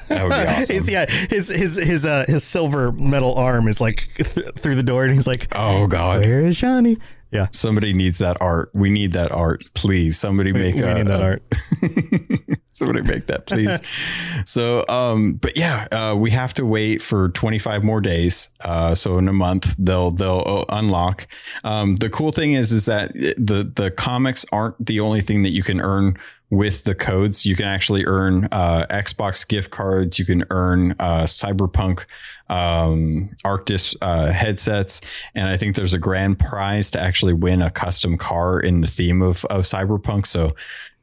[0.08, 0.74] That would be awesome.
[0.76, 4.84] His, yeah, his his his uh his silver metal arm is like th- through the
[4.84, 6.22] door, and he's like, Oh god.
[6.22, 6.98] "Where is Johnny?"
[7.36, 8.70] Yeah, Somebody needs that art.
[8.74, 9.64] We need that art.
[9.74, 10.18] Please.
[10.18, 11.44] Somebody make we a, that a- art.
[12.70, 13.80] Somebody make that, please.
[14.46, 18.50] so, um, but yeah, uh, we have to wait for 25 more days.
[18.60, 21.26] Uh, so in a month, they'll they'll uh, unlock.
[21.64, 25.52] Um, the cool thing is, is that the the comics aren't the only thing that
[25.52, 26.18] you can earn
[26.50, 27.46] with the codes.
[27.46, 30.20] You can actually earn uh, Xbox gift cards.
[30.20, 32.06] You can earn uh, Cyberpunk
[32.50, 35.02] um, Arctis uh, headsets,
[35.34, 38.88] and I think there's a grand prize to actually win a custom car in the
[38.88, 40.26] theme of of Cyberpunk.
[40.26, 40.56] So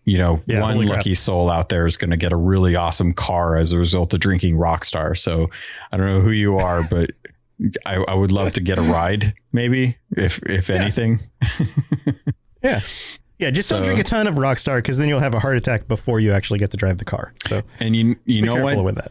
[0.04, 3.12] you know, Yeah, one lucky soul out there is going to get a really awesome
[3.12, 5.16] car as a result of drinking Rockstar.
[5.16, 5.48] So
[5.92, 7.12] I don't know who you are, but
[7.86, 11.20] I, I would love to get a ride, maybe if if anything.
[12.62, 12.80] Yeah.
[13.38, 15.88] Yeah, just don't drink a ton of Rockstar because then you'll have a heart attack
[15.88, 17.34] before you actually get to drive the car.
[17.44, 18.82] So And you you know what?
[18.84, 19.10] with that.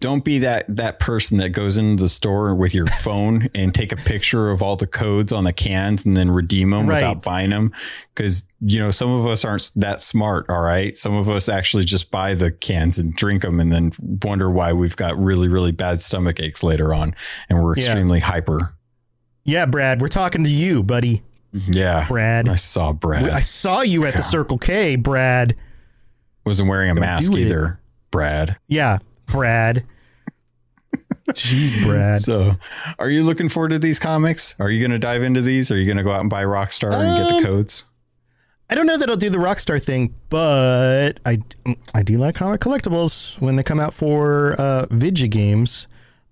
[0.00, 3.90] Don't be that that person that goes into the store with your phone and take
[3.90, 6.96] a picture of all the codes on the cans and then redeem them Right.
[6.96, 7.72] without buying them
[8.14, 10.46] because you know some of us aren't that smart.
[10.50, 13.92] All right, some of us actually just buy the cans and drink them and then
[14.22, 17.14] wonder why we've got really really bad stomach aches later on
[17.48, 17.84] and we're Yeah.
[17.86, 18.74] extremely hyper.
[19.44, 21.22] Yeah, Brad, we're talking to you, buddy.
[21.54, 21.72] Mm-hmm.
[21.72, 22.46] Yeah, Brad.
[22.46, 23.30] I saw Brad.
[23.30, 25.56] I saw you at the Circle K, Brad.
[26.44, 27.46] wasn't wearing a mask do it.
[27.46, 28.56] either, Brad.
[28.68, 28.98] Yeah,
[29.28, 29.84] Brad.
[31.30, 32.18] Jeez, Brad.
[32.20, 32.56] So,
[32.98, 34.54] are you looking forward to these comics?
[34.58, 35.70] Are you going to dive into these?
[35.70, 37.84] Are you going to go out and buy Rockstar and get Um, the codes?
[38.70, 41.38] I don't know that I'll do the Rockstar thing, but I
[41.94, 45.86] I do like comic collectibles when they come out for uh, Vidya games.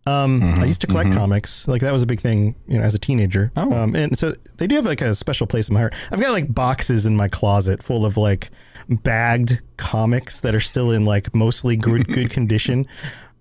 [0.06, 2.94] Um, I used to collect comics, like that was a big thing, you know, as
[2.94, 3.50] a teenager.
[3.56, 3.72] Oh.
[3.72, 5.94] Um, and so they do have like a special place in my heart.
[6.12, 8.50] I've got like boxes in my closet full of like
[8.88, 12.86] bagged comics that are still in like mostly good good condition.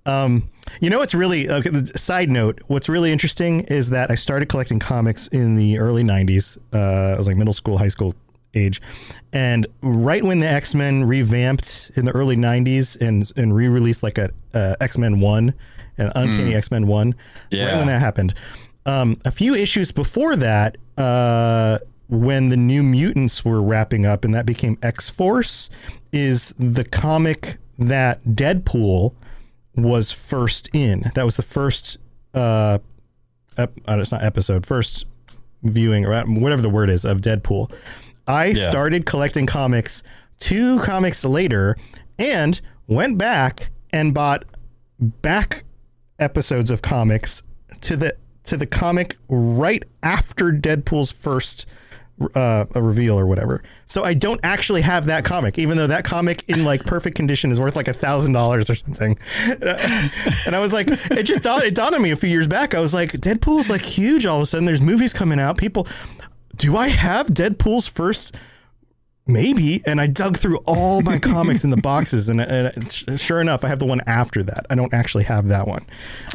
[0.08, 0.50] Um,
[0.82, 2.60] you know what's really okay, the side note?
[2.68, 6.58] What's really interesting is that I started collecting comics in the early '90s.
[6.74, 8.16] Uh, I was like middle school, high school
[8.56, 8.82] age,
[9.34, 14.18] and right when the X Men revamped in the early '90s and and re-released like
[14.18, 15.54] a uh, X Men One,
[15.98, 17.16] an Uncanny X Men One.
[17.68, 18.34] Right when that happened,
[18.86, 20.78] um, a few issues before that.
[20.98, 25.72] Uh, when the New Mutants were wrapping up and that became X Force,
[26.12, 29.16] is the comic that Deadpool
[29.76, 31.12] was first in.
[31.16, 31.98] That was the first,
[32.34, 32.80] uh,
[33.58, 35.06] ep- uh, it's not episode, first
[35.64, 37.72] viewing or whatever the word is of Deadpool.
[38.28, 38.70] I Yeah.
[38.70, 40.04] started collecting comics
[40.40, 41.78] two comics later
[42.20, 44.44] and went back and bought
[45.00, 45.64] back
[46.20, 47.44] episodes of comics
[47.82, 51.66] to the to the comic right after Deadpool's first
[52.34, 53.62] uh, a reveal or whatever.
[53.88, 57.52] So I don't actually have that comic, even though that comic in like perfect condition
[57.52, 59.18] is worth like a thousand dollars or something.
[59.50, 62.74] and I was like, it just dawned, it dawned on me a few years back.
[62.74, 64.66] I was like, Deadpool's like huge all of a sudden.
[64.66, 65.58] There's movies coming out.
[65.58, 65.88] People,
[66.56, 68.36] do I have Deadpool's first?
[69.28, 69.82] Maybe.
[69.88, 73.68] And I dug through all my comics in the boxes, and, and sure enough, I
[73.70, 74.68] have the one after that.
[74.70, 75.84] I don't actually have that one,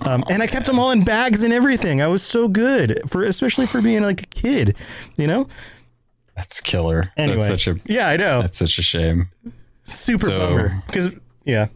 [0.04, 2.02] um, and I kept them all in bags and everything.
[2.02, 4.76] I was so good for, especially for being like a kid,
[5.16, 5.46] you know.
[6.34, 7.12] That's killer.
[7.16, 8.40] Anyway, That's such a yeah, I know.
[8.42, 9.28] that's such a shame.
[9.84, 11.10] Super so- bummer because
[11.44, 11.68] yeah.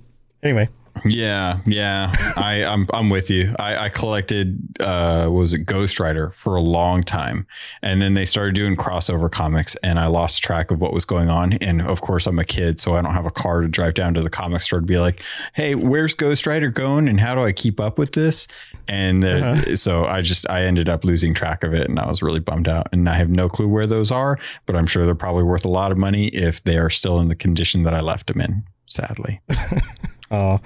[0.43, 0.69] Anyway,
[1.05, 2.13] Yeah, yeah.
[2.37, 3.55] I, I'm I'm with you.
[3.59, 7.47] I, I collected uh what was it Ghost Rider for a long time.
[7.83, 11.29] And then they started doing crossover comics and I lost track of what was going
[11.29, 11.55] on.
[11.55, 14.15] And of course I'm a kid, so I don't have a car to drive down
[14.15, 15.23] to the comic store to be like,
[15.55, 18.47] hey, where's Ghost Rider going and how do I keep up with this?
[18.89, 22.23] And uh, so I just I ended up losing track of it and I was
[22.23, 22.89] really bummed out.
[22.93, 25.71] And I have no clue where those are, but I'm sure they're probably worth a
[25.71, 28.63] lot of money if they are still in the condition that I left them in,
[28.87, 29.41] sadly.
[30.35, 30.61] oh,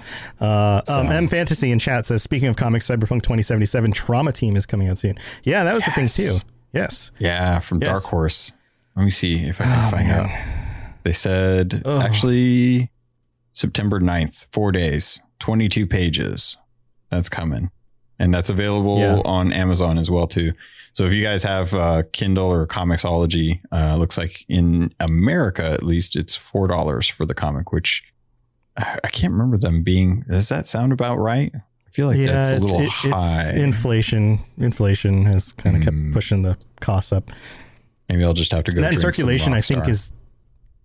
[0.45, 4.55] uh, So- um, M Fantasy in chat says, speaking of comics, Cyberpunk 2077 Trauma Team
[4.55, 5.17] is coming out soon.
[5.43, 6.35] Yeah, that was the thing too.
[6.73, 7.11] Yes.
[7.19, 7.89] Yeah, from Yes.
[7.91, 8.53] Dark Horse.
[8.95, 10.29] Let me see if I can find out.
[11.03, 12.91] They said actually
[13.53, 16.57] September 9th, four days, 22 pages.
[17.09, 17.71] That's coming.
[18.19, 19.19] And that's available Yeah.
[19.25, 20.53] on Amazon as well too.
[20.93, 25.83] So if you guys have uh, Kindle or Comixology, uh, looks like in America at
[25.83, 28.03] least it's four dollars for the comic, which
[29.03, 30.21] I can't remember them being.
[30.29, 31.51] Does that sound about right?
[31.55, 33.41] I feel like yeah, that's a it's, little it- high.
[33.49, 34.39] it's inflation.
[34.57, 36.03] Inflation has kind of Hmm.
[36.05, 37.31] kept pushing the costs up.
[38.07, 38.81] Maybe I'll just have to go.
[38.81, 40.11] that circulation, I think, is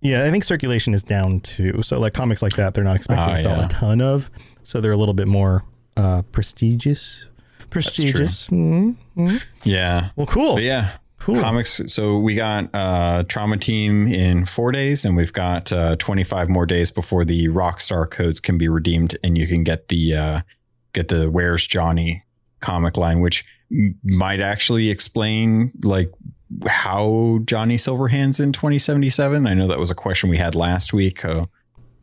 [0.01, 1.81] yeah, I think circulation is down too.
[1.83, 3.65] So like comics like that, they're not expecting Ah, to sell yeah.
[3.65, 4.31] a ton of,
[4.63, 5.65] so they're a little bit more
[5.97, 7.27] uh, prestigious.
[7.71, 8.49] Prestigious.
[8.49, 8.97] Mhm.
[9.17, 9.43] Mhm.
[9.65, 10.11] yeah.
[10.17, 10.55] Well, cool.
[10.55, 10.91] But yeah,
[11.25, 11.41] Cool.
[11.41, 11.81] comics.
[11.87, 16.67] So we got uh, Trauma Team in four days, and we've got uh, 25 more
[16.67, 20.41] days before the Rockstar codes can be redeemed, and you can get the uh,
[20.93, 22.23] get the Where's Johnny
[22.61, 26.13] comic line, which m- might actually explain like
[26.67, 29.47] how Johnny Silverhand's in 2077.
[29.47, 31.25] I know that was a question we had last week.
[31.25, 31.49] I'm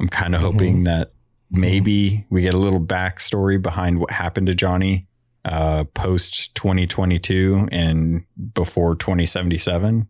[0.10, 1.12] kind of hoping that
[1.51, 5.05] maybe we get a little backstory behind what happened to Johnny
[5.45, 8.23] uh, post 2022 and
[8.54, 10.08] before 2077.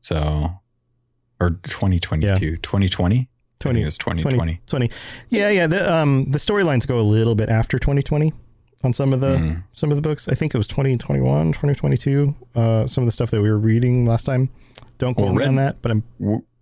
[0.00, 0.50] So,
[1.40, 2.56] or 2022, Yeah.
[2.62, 3.28] 2020.
[3.60, 4.60] I think it was 2020.
[4.66, 4.90] 20.
[5.28, 5.66] Yeah, yeah.
[5.68, 8.32] The um the storylines go a little bit after 2020
[8.82, 9.62] on some of the Mhm.
[9.72, 10.26] some of the books.
[10.28, 12.34] I think it was 2021, 2022.
[12.56, 14.50] Uh, some of the stuff that we were reading last time.
[14.98, 16.02] Don't quote Well, me Red- on that, but I'm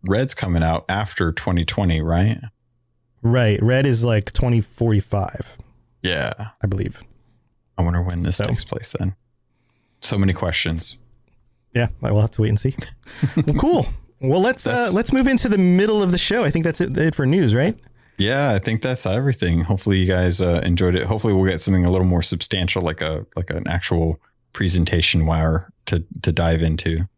[0.06, 2.38] Red's coming out after 2020, right?
[3.22, 3.58] right.
[3.62, 5.56] Red is like 2045,
[6.02, 6.32] Yeah.
[6.62, 7.02] I believe.
[7.80, 9.14] I wonder when this So- takes place then.
[10.02, 10.96] So many questions.
[11.74, 12.74] Yeah, I will have to wait and see.
[13.36, 13.86] well, cool.
[14.20, 16.42] Well, let's uh, let's move into the middle of the show.
[16.44, 17.78] I think that's it, it for news, right?
[18.18, 19.62] Yeah, I think that's everything.
[19.62, 21.04] Hopefully, you guys uh, enjoyed it.
[21.06, 24.20] Hopefully, we'll get something a little more substantial, like a like an actual
[24.52, 27.08] presentation wire to to dive into.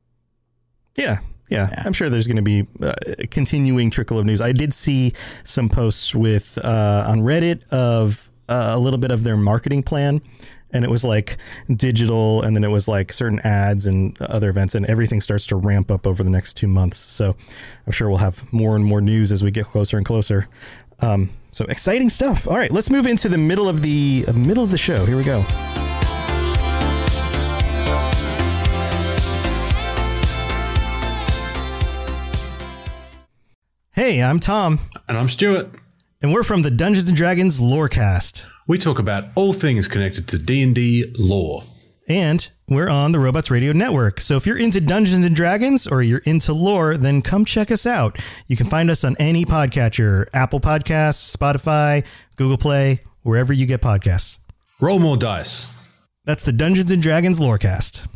[0.96, 1.68] Yeah, yeah.
[1.70, 1.83] Yeah.
[1.85, 4.40] I'm sure there's going to be uh, a continuing trickle of news.
[4.40, 5.12] I did see
[5.44, 10.20] some posts with uh, on Reddit of uh, a little bit of their marketing plan,
[10.72, 11.37] and it was like
[11.74, 15.57] digital, and then it was like certain ads and other events, and everything starts to
[15.57, 16.98] ramp up over the next two months.
[16.98, 17.37] So
[17.87, 20.48] I'm sure we'll have more and more news as we get closer and closer.
[21.00, 22.48] Um, so exciting stuff.
[22.48, 25.05] All right, let's move into the middle of the uh, middle of the show.
[25.05, 25.44] Here we go.
[33.94, 35.68] Hey, I'm Tom, And I'm Stuart.
[36.22, 38.46] And we're from the Dungeons and Dragons Lorecast.
[38.68, 41.64] We talk about all things connected to D&D lore.
[42.08, 44.20] And we're on the Robots Radio Network.
[44.20, 47.87] So if you're into Dungeons and Dragons or you're into lore, then come check us
[47.87, 48.18] out.
[48.46, 52.06] You can find us on any podcatcher Apple Podcasts, Spotify,
[52.37, 54.38] Google Play, wherever you get podcasts.
[54.80, 56.06] Roll more dice.
[56.24, 58.06] That's the Dungeons and Dragons Lorecast.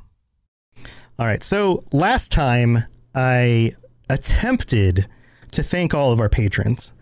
[1.18, 1.42] All right.
[1.42, 3.72] So last time I
[4.08, 5.06] attempted
[5.52, 6.92] to thank all of our patrons,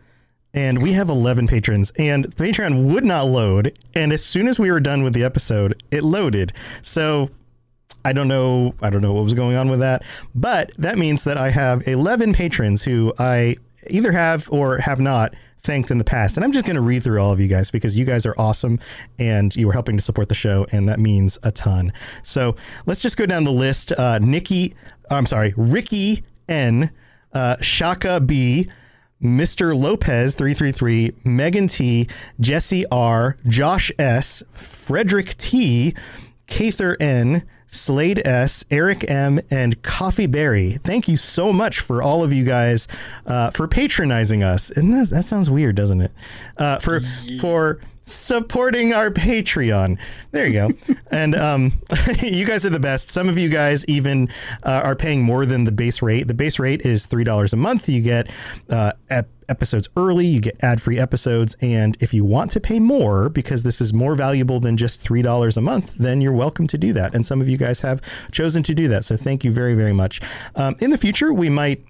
[0.55, 3.77] and we have 11 patrons, and Patreon would not load.
[3.95, 6.53] And as soon as we were done with the episode, it loaded.
[6.81, 7.31] So
[8.05, 8.75] I don't know.
[8.81, 11.87] I don't know what was going on with that, but that means that I have
[11.87, 13.57] 11 patrons who I
[13.91, 16.37] either have or have not thanked in the past.
[16.37, 18.35] And I'm just going to read through all of you guys because you guys are
[18.37, 18.79] awesome
[19.19, 21.93] and you are helping to support the show, and that means a ton.
[22.23, 22.55] So
[22.87, 23.91] let's just go down the list.
[23.93, 24.75] Uh, Nikki,
[25.11, 26.91] I'm sorry, Ricky N,
[27.33, 28.69] uh, Shaka B.
[29.25, 29.77] Mr.
[29.77, 32.07] Lopez 333, Megan T,
[32.39, 35.95] Jesse R, Josh S, Frederick T,
[36.47, 40.73] Kather N, Slade S, Eric M, and Coffee Berry.
[40.73, 42.87] Thank you so much for all of you guys
[43.27, 44.71] uh, for patronizing us.
[44.71, 46.13] And that, that sounds weird, doesn't it?
[46.57, 47.01] Uh, for
[47.41, 49.99] for supporting our Patreon.
[50.31, 50.95] There you go.
[51.11, 51.73] and um,
[52.23, 53.09] you guys are the best.
[53.09, 54.29] Some of you guys even
[54.63, 56.29] uh, are paying more than the base rate.
[56.29, 57.89] The base rate is three dollars a month.
[57.89, 58.31] You get
[58.71, 60.27] uh, ep- episodes early.
[60.27, 61.57] You get ad-free episodes.
[61.61, 65.23] And if you want to pay more because this is more valuable than just three
[65.23, 67.15] dollars a month, then you're welcome to do that.
[67.15, 69.05] And some of you guys have chosen to do that.
[69.05, 70.21] So thank you very very much.
[70.57, 71.85] Um, in the future, we might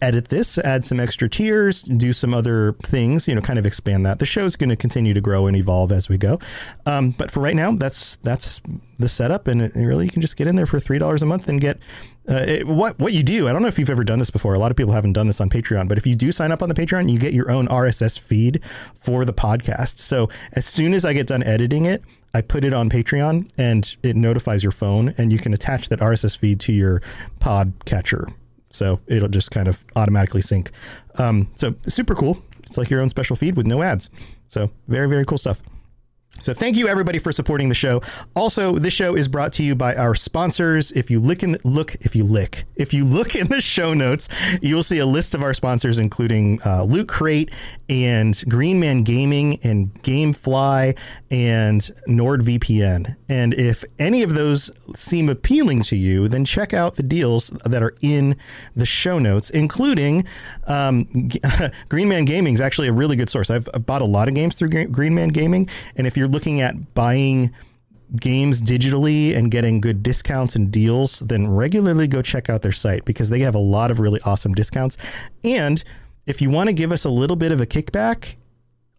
[0.00, 4.06] edit this, add some extra tiers, do some other things, you know, kind of expand
[4.06, 4.18] that.
[4.18, 6.38] The show's going to continue to grow and evolve as we go.
[6.86, 8.60] Um, but for right now, that's that's
[8.98, 11.26] the setup, and it, really you can just get in there for three dollars a
[11.26, 11.78] month and get.
[12.26, 13.48] Uh, it, what what you do?
[13.48, 14.54] I don't know if you've ever done this before.
[14.54, 16.62] A lot of people haven't done this on Patreon, but if you do sign up
[16.62, 18.60] on the Patreon, you get your own RSS feed
[18.94, 19.98] for the podcast.
[19.98, 23.96] So as soon as I get done editing it, I put it on Patreon, and
[24.02, 27.02] it notifies your phone, and you can attach that RSS feed to your
[27.40, 28.28] pod catcher
[28.74, 30.70] so it'll just kind of automatically sync.
[31.18, 32.42] Um, so super cool.
[32.60, 34.10] It's like your own special feed with no ads.
[34.48, 35.62] So very very cool stuff.
[36.40, 38.02] So thank you everybody for supporting the show.
[38.34, 40.92] Also, this show is brought to you by our sponsors.
[40.92, 43.94] If you look in the, look, if you lick, if you look in the show
[43.94, 44.28] notes,
[44.60, 47.50] you will see a list of our sponsors, including uh, Loot Crate
[47.88, 50.98] and Green Man Gaming and GameFly
[51.30, 53.16] and NordVPN.
[53.28, 57.82] And if any of those seem appealing to you, then check out the deals that
[57.82, 58.36] are in
[58.76, 60.26] the show notes, including
[60.66, 61.30] um,
[61.88, 63.50] Green Man Gaming is actually a really good source.
[63.50, 66.60] I've, I've bought a lot of games through Green Man Gaming, and if you're looking
[66.60, 67.52] at buying
[68.20, 73.04] games digitally and getting good discounts and deals, then regularly go check out their site
[73.04, 74.96] because they have a lot of really awesome discounts.
[75.42, 75.82] And
[76.26, 78.36] if you want to give us a little bit of a kickback,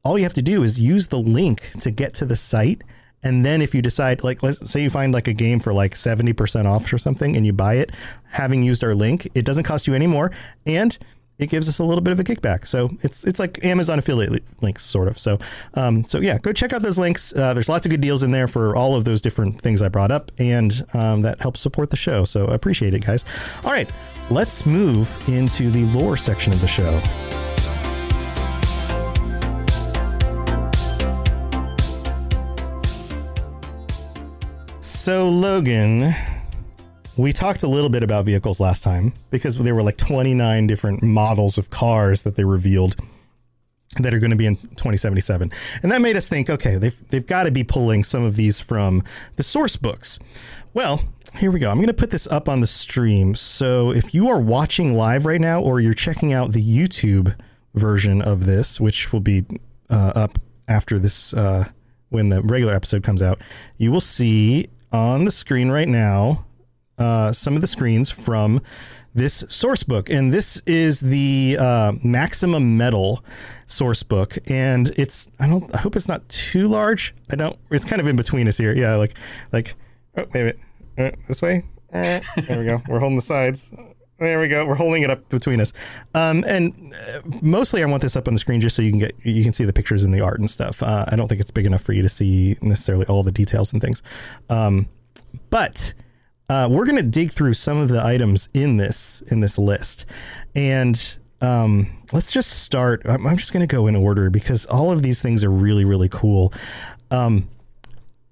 [0.03, 2.83] all you have to do is use the link to get to the site.
[3.23, 5.95] And then if you decide, like, let's say you find like a game for like
[5.95, 7.91] 70% off or something and you buy it,
[8.29, 10.31] having used our link, it doesn't cost you any more.
[10.67, 10.95] And
[11.37, 12.67] it gives us a little bit of a kickback.
[12.67, 15.19] So it's it's like Amazon affiliate links, sort of.
[15.19, 15.39] So
[15.73, 17.35] um, so yeah, go check out those links.
[17.35, 19.89] Uh, there's lots of good deals in there for all of those different things I
[19.89, 22.25] brought up, and um, that helps support the show.
[22.25, 23.25] So appreciate it, guys.
[23.63, 23.91] All right,
[24.29, 27.01] let's move into the lore section of the show.
[34.81, 36.15] So Logan,
[37.17, 41.01] we talked a little bit about vehicles last time because there were like 29 different
[41.01, 42.95] models of cars that they revealed
[43.97, 45.51] that are going to be in 2077.
[45.81, 48.59] And that made us think, okay, they've, they've got to be pulling some of these
[48.59, 49.03] from
[49.37, 50.19] the source books.
[50.73, 51.01] Well,
[51.37, 51.69] here we go.
[51.69, 53.35] I'm going to put this up on the stream.
[53.35, 57.35] So if you are watching live right now or you're checking out the YouTube
[57.73, 59.45] version of this, which will be
[59.89, 61.65] uh, up after this, uh,
[62.09, 63.41] when the regular episode comes out,
[63.77, 66.45] you will see on the screen right now
[66.97, 68.61] uh, some of the screens from
[69.13, 70.09] this source book.
[70.09, 73.23] And this is the uh, Maximum Metal
[73.65, 74.37] source book.
[74.47, 77.13] And it's, I don't, I hope it's not too large.
[77.31, 78.75] I don't, it's kind of in between us here.
[78.75, 78.95] Yeah.
[78.95, 79.15] Like,
[79.51, 79.75] like,
[80.17, 80.59] oh, wait a minute.
[80.97, 81.63] Uh, this way.
[81.93, 82.81] Uh, there we go.
[82.87, 83.71] We're holding the sides.
[84.17, 84.65] There we go.
[84.65, 85.73] We're holding it up between us.
[86.13, 88.99] Um, and uh, mostly, I want this up on the screen just so you can
[88.99, 90.81] get you can see the pictures and the art and stuff.
[90.81, 93.73] Uh, I don't think it's big enough for you to see necessarily all the details
[93.73, 94.01] and things.
[94.49, 94.87] Um,
[95.49, 95.93] but
[96.49, 100.05] uh, we're going to dig through some of the items in this in this list,
[100.55, 103.01] and um, let's just start.
[103.05, 105.85] I'm, I'm just going to go in order because all of these things are really
[105.85, 106.53] really cool.
[107.11, 107.49] Um,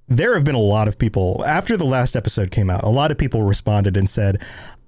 [0.08, 2.84] there have been a lot of people after the last episode came out.
[2.84, 4.42] A lot of people responded and said,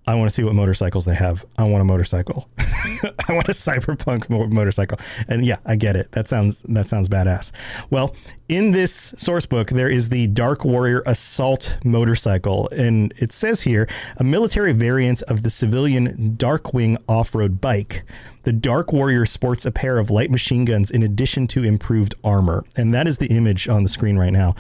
[0.08, 1.46] I want to see what motorcycles they have.
[1.58, 2.48] I want a motorcycle.
[2.58, 5.00] I want a cyberpunk mo- motorcycle.
[5.28, 6.12] And yeah, I get it.
[6.12, 7.52] That sounds that sounds badass.
[7.90, 8.16] Well,
[8.48, 13.90] in this source book there is the Dark Warrior Assault motorcycle and it says here
[14.18, 18.04] a military variant of the civilian Darkwing off-road bike.
[18.44, 22.64] The Dark Warrior sports a pair of light machine guns in addition to improved armor.
[22.78, 24.54] And that is the image on the screen right now.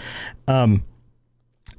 [0.48, 0.84] Um,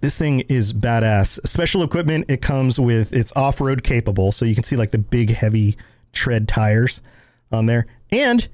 [0.07, 1.45] this thing is badass.
[1.45, 5.31] Special equipment, it comes with it's off-road capable, so you can see like the big
[5.31, 5.77] heavy
[6.13, 7.03] tread tires
[7.51, 7.89] on there.
[8.13, 8.47] And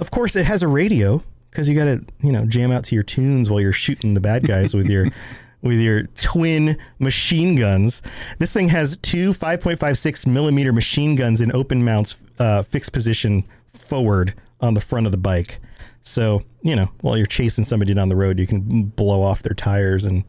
[0.00, 2.94] of course it has a radio because you got to, you know, jam out to
[2.94, 5.06] your tunes while you're shooting the bad guys with your
[5.62, 8.02] with your twin machine guns.
[8.36, 14.34] This thing has two 5.56 millimeter machine guns in open mounts, uh, fixed position forward
[14.60, 15.58] on the front of the bike.
[16.02, 19.54] So, you know, while you're chasing somebody down the road, you can blow off their
[19.54, 20.24] tires and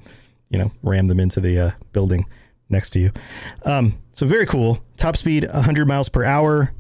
[0.54, 2.26] you know, ram them into the uh, building
[2.70, 3.12] next to you.
[3.66, 4.82] Um, so very cool.
[4.96, 6.72] Top speed 100 miles per hour.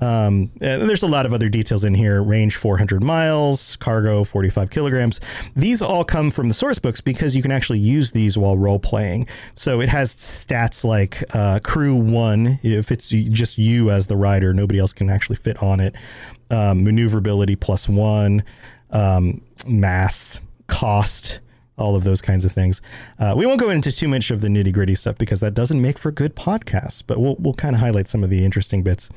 [0.00, 2.22] Um, there's a lot of other details in here.
[2.22, 5.20] Range 400 miles, cargo 45 kilograms.
[5.56, 8.78] These all come from the source books because you can actually use these while role
[8.78, 9.26] playing.
[9.56, 14.54] So it has stats like uh, crew one, if it's just you as the rider,
[14.54, 15.96] nobody else can actually fit on it.
[16.50, 18.44] Um, maneuverability plus one,
[18.90, 21.40] um, mass, cost,
[21.78, 22.80] all of those kinds of things.
[23.18, 25.80] Uh, we won't go into too much of the nitty gritty stuff because that doesn't
[25.80, 29.08] make for good podcasts, but we'll, we'll kind of highlight some of the interesting bits.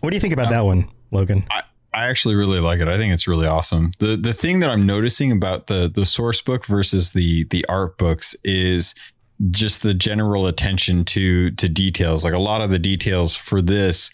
[0.00, 1.44] What do you think about that one, Logan?
[1.50, 2.88] I, I actually really like it.
[2.88, 3.92] I think it's really awesome.
[3.98, 7.98] The the thing that I'm noticing about the the source book versus the the art
[7.98, 8.94] books is
[9.50, 12.24] just the general attention to to details.
[12.24, 14.10] Like a lot of the details for this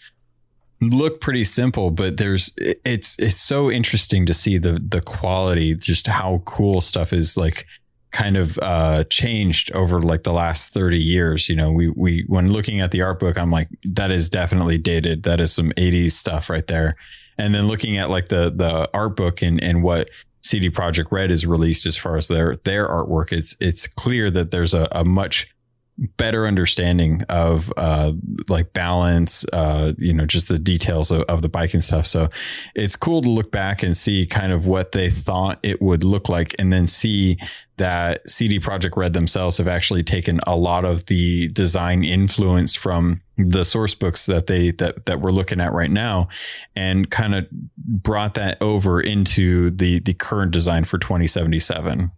[0.81, 6.07] look pretty simple, but there's it's it's so interesting to see the the quality, just
[6.07, 7.65] how cool stuff is like
[8.11, 11.49] kind of uh, changed over like the last 30 years.
[11.49, 14.77] You know, we we when looking at the art book, I'm like, that is definitely
[14.77, 15.23] dated.
[15.23, 16.95] That is some 80s stuff right there.
[17.37, 20.09] And then looking at like the the art book and and what
[20.43, 24.51] CD Projekt Red is released as far as their their artwork, it's it's clear that
[24.51, 25.53] there's a, a much
[25.97, 28.11] better understanding of uh,
[28.49, 32.05] like balance, uh, you know, just the details of, of, the bike and stuff.
[32.05, 32.29] So
[32.75, 36.27] it's cool to look back and see kind of what they thought it would look
[36.27, 37.37] like, and then see
[37.77, 43.21] that CD Projekt Red themselves have actually taken a lot of the design influence from
[43.37, 46.27] the source books that they that that we're looking at right now,
[46.75, 52.11] and kind of brought that over into the the current design for 2077.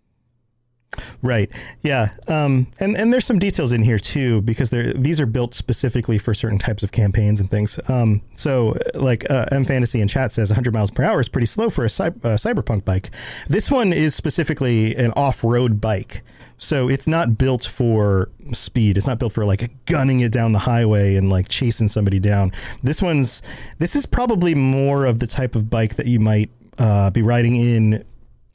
[1.21, 1.49] Right.
[1.81, 2.09] Yeah.
[2.27, 6.33] Um, and and there's some details in here too because these are built specifically for
[6.33, 7.79] certain types of campaigns and things.
[7.89, 11.47] Um, so like uh, M Fantasy in chat says 100 miles per hour is pretty
[11.47, 13.11] slow for a, cy- a cyberpunk bike.
[13.47, 16.23] This one is specifically an off-road bike.
[16.59, 18.97] So it's not built for speed.
[18.97, 22.51] It's not built for like gunning it down the highway and like chasing somebody down.
[22.81, 23.43] This one's
[23.77, 27.55] this is probably more of the type of bike that you might uh, be riding
[27.55, 28.03] in.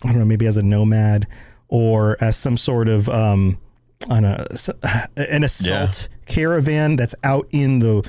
[0.04, 1.28] I don't know, maybe as a nomad
[1.72, 3.58] or as some sort of um,
[4.10, 4.46] a,
[5.16, 6.32] an assault yeah.
[6.32, 8.08] caravan that's out in the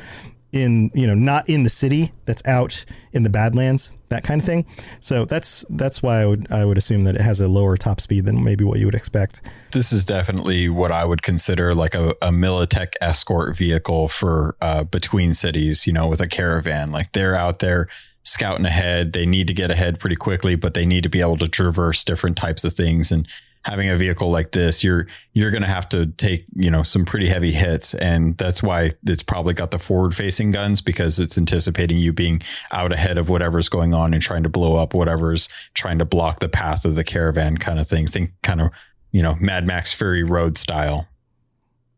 [0.51, 4.45] in you know not in the city that's out in the badlands that kind of
[4.45, 4.65] thing.
[4.99, 7.99] So that's that's why i would i would assume that it has a lower top
[8.01, 9.41] speed than maybe what you would expect.
[9.71, 14.83] This is definitely what i would consider like a, a militech escort vehicle for uh,
[14.83, 16.91] between cities you know with a caravan.
[16.91, 17.87] Like they're out there
[18.25, 19.13] scouting ahead.
[19.13, 22.03] They need to get ahead pretty quickly but they need to be able to traverse
[22.03, 23.09] different types of things.
[23.09, 23.25] And
[23.63, 27.05] having a vehicle like this, you're you're going to have to take you know some
[27.05, 31.37] pretty heavy hits, and that's why it's probably got the forward facing guns because it's
[31.37, 32.41] anticipating you being
[32.71, 36.39] out ahead of whatever's going on and trying to blow up whatever's trying to block
[36.39, 38.07] the path of the caravan, kind of thing.
[38.07, 38.69] Think kind of
[39.11, 41.07] you know Mad Max Fury Road style.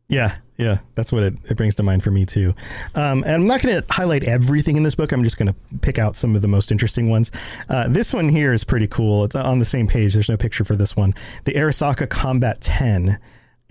[0.07, 2.53] Yeah, yeah, that's what it, it brings to mind for me too.
[2.93, 5.11] Um, and I'm not going to highlight everything in this book.
[5.11, 7.31] I'm just going to pick out some of the most interesting ones.
[7.69, 9.23] Uh, this one here is pretty cool.
[9.25, 10.13] It's on the same page.
[10.13, 11.13] There's no picture for this one.
[11.45, 13.19] The Arasaka Combat 10.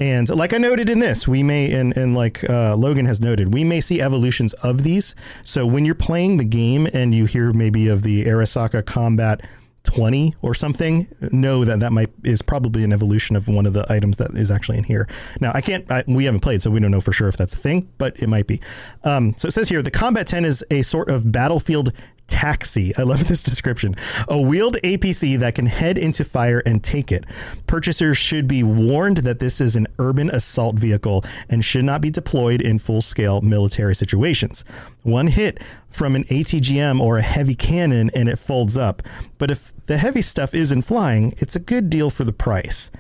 [0.01, 3.55] And like I noted in this, we may, and, and like uh, Logan has noted,
[3.55, 5.15] we may see evolutions of these.
[5.45, 9.41] So when you're playing the game and you hear maybe of the Arasaka Combat
[9.85, 13.91] 20 or something, know that that might is probably an evolution of one of the
[13.91, 15.09] items that is actually in here.
[15.41, 17.55] Now, I can't, I, we haven't played, so we don't know for sure if that's
[17.55, 18.61] a thing, but it might be.
[19.05, 21.93] Um, so it says here the Combat 10 is a sort of battlefield
[22.27, 22.95] taxi.
[22.97, 23.95] I love this description.
[24.29, 27.25] A wheeled APC that can head into fire and take it.
[27.67, 32.11] Purchasers should be warned that this is an urban assault vehicle and should not be
[32.11, 34.65] deployed in full scale military situations.
[35.03, 39.03] One hit from an ATGM or a heavy cannon and it folds up.
[39.39, 42.91] But if the heavy stuff isn't flying, it's a good deal for the price.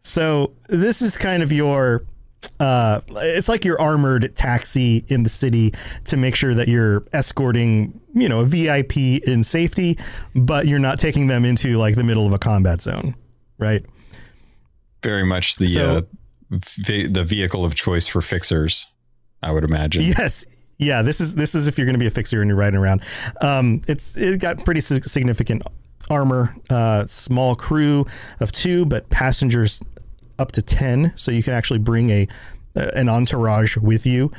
[0.00, 2.04] So this is kind of your
[2.60, 5.72] uh, it's like your armored taxi in the city
[6.04, 9.98] to make sure that you're escorting, you know, a VIP in safety,
[10.34, 13.14] but you're not taking them into like the middle of a combat zone,
[13.58, 13.84] right?
[15.02, 16.02] Very much the So- uh,
[16.50, 18.86] v- the vehicle of choice for fixers,
[19.42, 20.02] I would imagine.
[20.02, 20.44] Yes.
[20.78, 22.78] Yeah, this is this is if you're going to be a fixer and you're riding
[22.78, 23.02] around.
[23.40, 25.62] Um, it's it got pretty sig- significant
[26.10, 28.04] armor, uh, small crew
[28.40, 29.82] of two, but passengers
[30.38, 32.28] up to ten, so you can actually bring a
[32.74, 34.30] an entourage with you.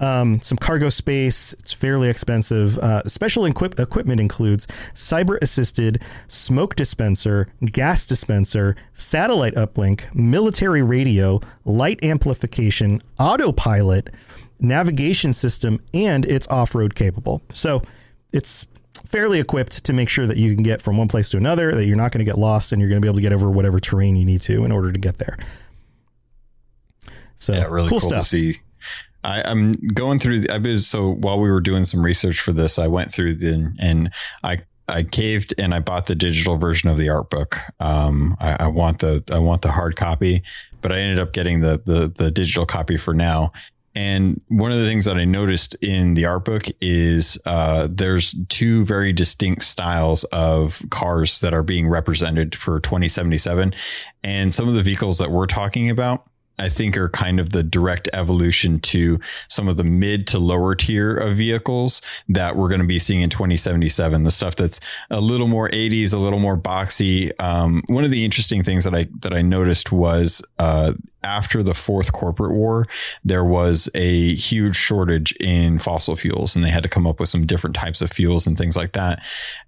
[0.00, 1.52] Um, some cargo space.
[1.54, 2.76] It's fairly expensive.
[2.78, 11.40] Uh, special equip- equipment includes cyber assisted smoke dispenser, gas dispenser, satellite uplink, military radio,
[11.64, 14.10] light amplification, autopilot,
[14.58, 17.40] navigation system, and it's off road capable.
[17.52, 17.82] So
[18.32, 18.66] it's
[19.14, 21.86] fairly equipped to make sure that you can get from one place to another, that
[21.86, 23.48] you're not going to get lost, and you're going to be able to get over
[23.48, 25.38] whatever terrain you need to in order to get there.
[27.36, 28.58] So yeah, really cool, to see.
[29.22, 30.40] I, I'm going through.
[30.40, 33.36] The, I was so while we were doing some research for this, I went through
[33.36, 34.12] the and
[34.42, 37.60] I I caved and I bought the digital version of the art book.
[37.78, 40.42] Um, I, I want the I want the hard copy,
[40.80, 43.52] but I ended up getting the the the digital copy for now.
[43.94, 48.34] And one of the things that I noticed in the art book is uh, there's
[48.48, 53.74] two very distinct styles of cars that are being represented for 2077.
[54.24, 56.28] And some of the vehicles that we're talking about,
[56.58, 60.74] I think are kind of the direct evolution to some of the mid to lower
[60.74, 64.24] tier of vehicles that we're going to be seeing in 2077.
[64.24, 64.80] The stuff that's
[65.10, 67.30] a little more 80s, a little more boxy.
[67.38, 70.94] Um, one of the interesting things that I that I noticed was uh,
[71.24, 72.86] after the fourth corporate war,
[73.24, 77.28] there was a huge shortage in fossil fuels, and they had to come up with
[77.28, 79.22] some different types of fuels and things like that.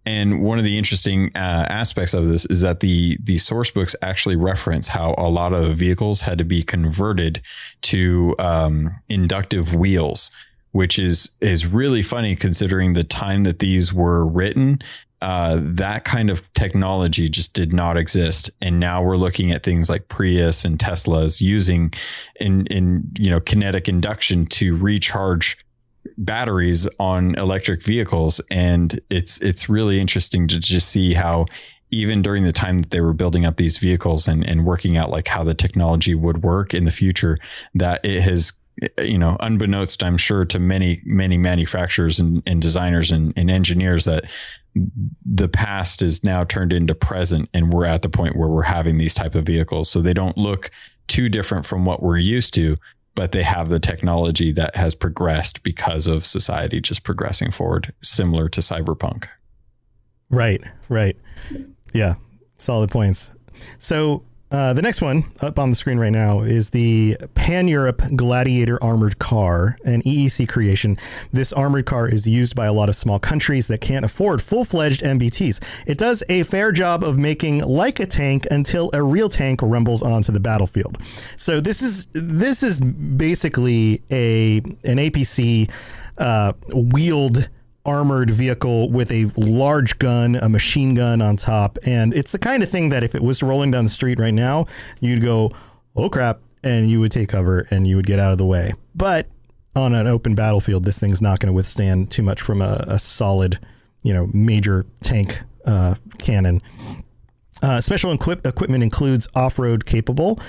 [0.05, 3.97] And one of the interesting uh, aspects of this is that the the source books
[4.03, 7.41] actually reference how a lot of the vehicles had to be converted
[7.83, 10.31] to um, inductive wheels,
[10.73, 14.79] which is is really funny considering the time that these were written
[15.23, 18.51] uh, that kind of technology just did not exist.
[18.61, 21.93] And now we're looking at things like Prius and Teslas using
[22.39, 25.57] in, in, you know, kinetic induction to recharge
[26.19, 28.41] batteries on electric vehicles.
[28.51, 31.47] And it's, it's really interesting to just see how
[31.91, 35.11] even during the time that they were building up these vehicles and, and working out
[35.11, 37.39] like how the technology would work in the future,
[37.75, 38.53] that it has
[39.01, 44.05] you know, unbeknownst, I'm sure to many, many manufacturers and, and designers and, and, engineers
[44.05, 44.25] that
[45.25, 48.99] the past is now turned into present and we're at the point where we're having
[48.99, 49.89] these type of vehicles.
[49.89, 50.71] So they don't look
[51.07, 52.77] too different from what we're used to,
[53.15, 58.51] but they have the technology that has progressed because of society just progressing forward, similar
[58.51, 59.27] to cyberpunk.
[60.29, 61.17] Right, right.
[61.97, 62.15] Yeah,
[62.59, 63.33] solid points.
[63.79, 64.23] So
[64.53, 68.79] uh, the next one up on the screen right now is the Pan Europe Gladiator
[68.83, 70.97] Armored Car, an EEC creation.
[71.33, 74.65] This armored car is used by a lot of small countries that can't afford full
[74.65, 75.63] fledged MBTs.
[75.87, 80.03] It does a fair job of making like a tank until a real tank rumbles
[80.03, 80.99] onto the battlefield.
[81.37, 85.69] So this is this is basically a an APC
[86.19, 87.49] uh, wheeled
[87.87, 91.79] armored vehicle with a large gun, a machine gun on top.
[91.87, 94.35] And it's the kind of thing that if it was rolling down the street right
[94.35, 94.67] now,
[95.01, 95.53] you'd go,
[95.95, 98.75] oh crap, and you would take cover and you would get out of the way.
[98.95, 99.29] But
[99.77, 102.99] on an open battlefield, this thing's not going to withstand too much from a, a,
[102.99, 103.59] solid,
[104.03, 106.63] you know, major tank uh, cannon.
[107.63, 110.41] Uh, special equip- equipment includes off road capable,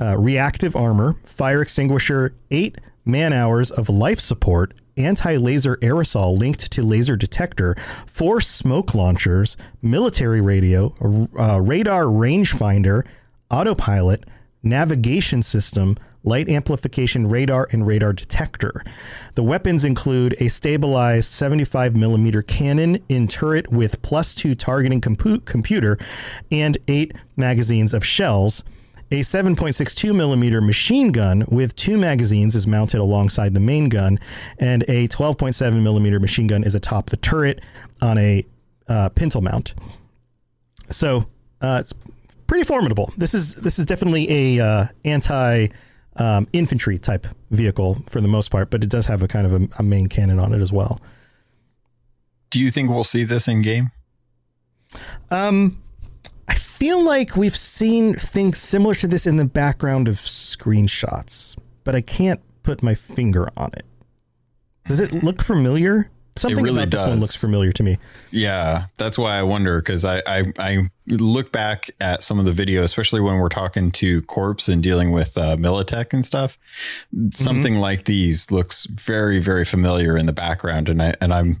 [0.00, 6.70] uh, reactive armor, fire extinguisher, eight man hours of life support, anti laser aerosol linked
[6.72, 7.76] to laser detector,
[8.06, 10.94] four smoke launchers, military radio,
[11.38, 13.06] uh, radar rangefinder,
[13.50, 14.24] autopilot,
[14.62, 18.82] navigation system, light amplification radar, and radar detector.
[19.34, 25.44] The weapons include a stabilized 75 millimeter cannon in turret with plus two targeting compu-
[25.44, 25.98] computer
[26.50, 28.64] and eight magazines of shells.
[29.12, 34.18] A 7.62 millimeter machine gun with two magazines is mounted alongside the main gun,
[34.58, 37.60] and a 12.7 millimeter machine gun is atop the turret
[38.02, 38.44] on a
[38.88, 39.74] uh, pintle mount.
[40.90, 41.26] So
[41.60, 41.92] uh, it's
[42.48, 43.12] pretty formidable.
[43.16, 45.68] This is this is definitely a uh, anti
[46.16, 49.62] um, infantry type vehicle for the most part, but it does have a kind of
[49.62, 51.00] a, a main cannon on it as well.
[52.50, 53.90] Do you think we'll see this in game?
[55.30, 55.82] Um,
[56.76, 62.00] feel like we've seen things similar to this in the background of screenshots, but I
[62.00, 63.84] can't put my finger on it.
[64.86, 66.10] Does it look familiar?
[66.36, 67.96] Something really about this one looks familiar to me.
[68.30, 72.52] Yeah, that's why I wonder because I, I I look back at some of the
[72.52, 76.58] video, especially when we're talking to corps and dealing with uh, Militech and stuff.
[77.34, 81.58] Something like these looks very very familiar in the background, and I and I'm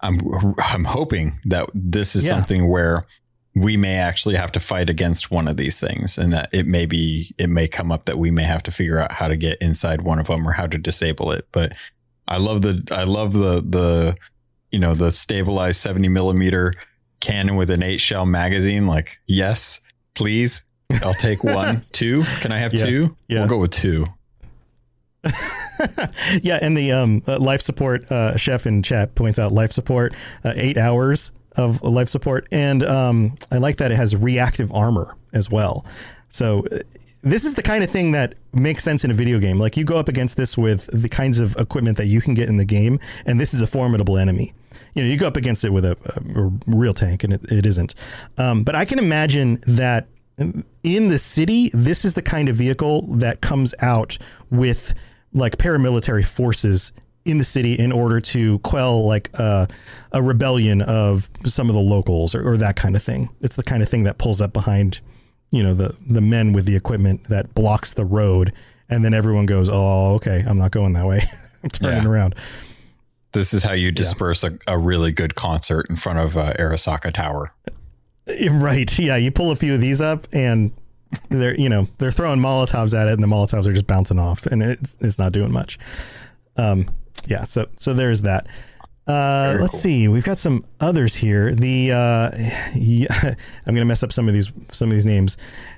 [0.00, 0.18] I'm
[0.64, 2.30] I'm hoping that this is Yeah.
[2.30, 3.04] something where
[3.56, 6.84] we may actually have to fight against one of these things, and that it may
[6.84, 9.56] be it may come up that we may have to figure out how to get
[9.62, 11.48] inside one of them or how to disable it.
[11.52, 11.72] But
[12.28, 14.16] I love the I love the the
[14.70, 16.74] you know the stabilized 70 millimeter
[17.20, 18.86] cannon with an eight shell magazine.
[18.86, 19.80] Like yes
[20.14, 20.64] please.
[21.02, 21.82] I'll take one.
[21.92, 22.24] Two?
[22.40, 23.16] Can i have Yeah, two?
[23.28, 23.38] Yeah.
[23.40, 24.06] we'll go with two.
[26.40, 30.14] Yeah, and the um, uh, life support uh, chef in chat points out life support,
[30.42, 35.16] uh, eight hours of life support, and um, I like that it has reactive armor
[35.32, 35.84] as well.
[36.28, 36.78] So uh,
[37.22, 39.58] this is the kind of thing that makes sense in a video game.
[39.58, 42.48] Like you go up against this with the kinds of equipment that you can get
[42.48, 44.52] in the game, and this is a formidable enemy.
[44.94, 45.96] You know, you go up against it with a,
[46.36, 47.94] a real tank, and it, it isn't.
[48.38, 53.02] Um, but I can imagine that in the city, this is the kind of vehicle
[53.16, 54.18] that comes out
[54.50, 54.94] with
[55.32, 56.92] like paramilitary forces
[57.26, 59.66] in the city in order to quell like uh,
[60.12, 63.28] a rebellion of some of the locals or, or that kind of thing.
[63.40, 65.00] It's the kind of thing that pulls up behind,
[65.50, 68.52] you know, the the men with the equipment that blocks the road,
[68.88, 71.22] and then everyone goes, "Oh, okay, I'm not going that way.
[71.62, 72.08] I'm turning Yeah.
[72.08, 72.34] around."
[73.32, 77.12] this is how you disperse a, a really good concert in front of uh, arasaka
[77.12, 77.52] tower
[78.50, 78.98] Right?
[78.98, 80.72] Yeah, you pull a few of these up, and
[81.28, 84.46] they're you know they're throwing Molotovs at it, and the Molotovs are just bouncing off,
[84.46, 85.78] and it's it's not doing much.
[86.56, 86.88] Um,
[87.26, 87.44] yeah.
[87.44, 88.46] So so there's that.
[89.06, 89.80] Uh, let's cool.
[89.80, 90.08] see.
[90.08, 91.54] We've got some others here.
[91.54, 92.30] The uh,
[92.74, 93.34] yeah,
[93.66, 95.36] I'm gonna mess up some of these some of these names.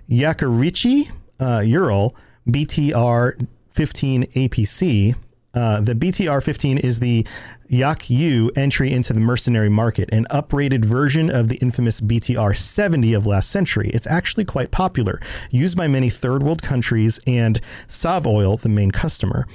[0.08, 1.10] Yakarichi
[1.40, 2.16] uh, Ural
[2.48, 5.14] BTR 15 APC.
[5.54, 7.26] Uh, the BTR 15 is the
[7.68, 13.14] Yak Yu entry into the mercenary market, an uprated version of the infamous BTR 70
[13.14, 13.90] of last century.
[13.92, 15.20] It's actually quite popular,
[15.50, 19.46] used by many third world countries and SovOil, the main customer.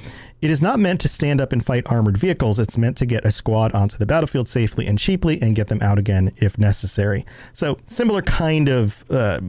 [0.42, 2.60] It is not meant to stand up and fight armored vehicles.
[2.60, 5.82] It's meant to get a squad onto the battlefield safely and cheaply and get them
[5.82, 7.26] out again if necessary.
[7.54, 9.40] So, similar kind of uh,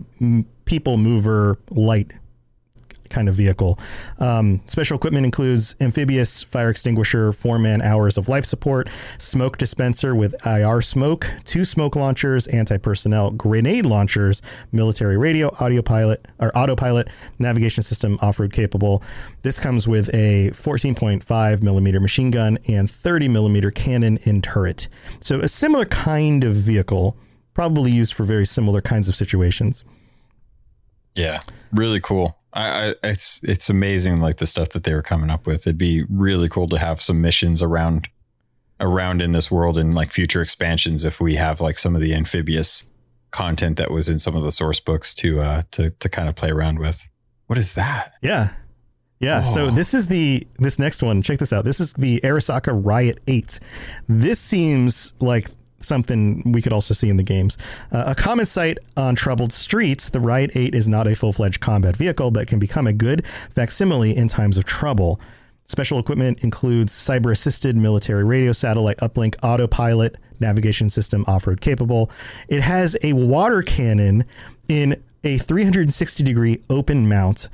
[0.66, 2.12] people mover light
[3.14, 3.78] kind of vehicle.
[4.18, 8.88] Um, special equipment includes amphibious fire extinguisher, four man hours of life support,
[9.18, 14.42] smoke dispenser with IR smoke, two smoke launchers, anti personnel grenade launchers,
[14.72, 17.08] military radio, audio pilot or autopilot,
[17.38, 19.02] navigation system off road capable.
[19.42, 24.88] This comes with a 14.5 millimeter machine gun and 30 millimeter cannon in turret.
[25.20, 27.16] So a similar kind of vehicle,
[27.52, 29.84] probably used for very similar kinds of situations.
[31.14, 31.38] yeah
[31.72, 35.46] really cool I, I it's it's amazing like the stuff that they were coming up
[35.46, 38.08] with it'd be really cool to have some missions around
[38.80, 42.14] around in this world and like future expansions if we have like some of the
[42.14, 42.84] amphibious
[43.30, 46.34] content that was in some of the source books to uh to to kind of
[46.34, 47.04] play around with
[47.46, 48.50] what is that Yeah.
[49.20, 49.44] Yeah.
[49.44, 51.22] So this is the this next one.
[51.22, 51.64] Check this out.
[51.64, 53.58] This is the Arasaka Riot 8.
[54.06, 55.48] This seems like
[55.84, 57.58] something we could also see in the games.
[57.92, 61.96] Uh, a common sight on troubled streets, the Riot 8 is not a full-fledged combat
[61.96, 65.20] vehicle but can become a good facsimile in times of trouble.
[65.66, 72.10] Special equipment includes cyber assisted military radio satellite uplink autopilot navigation system off-road capable.
[72.48, 74.24] It has a water cannon
[74.68, 77.48] in a 360 degree open mount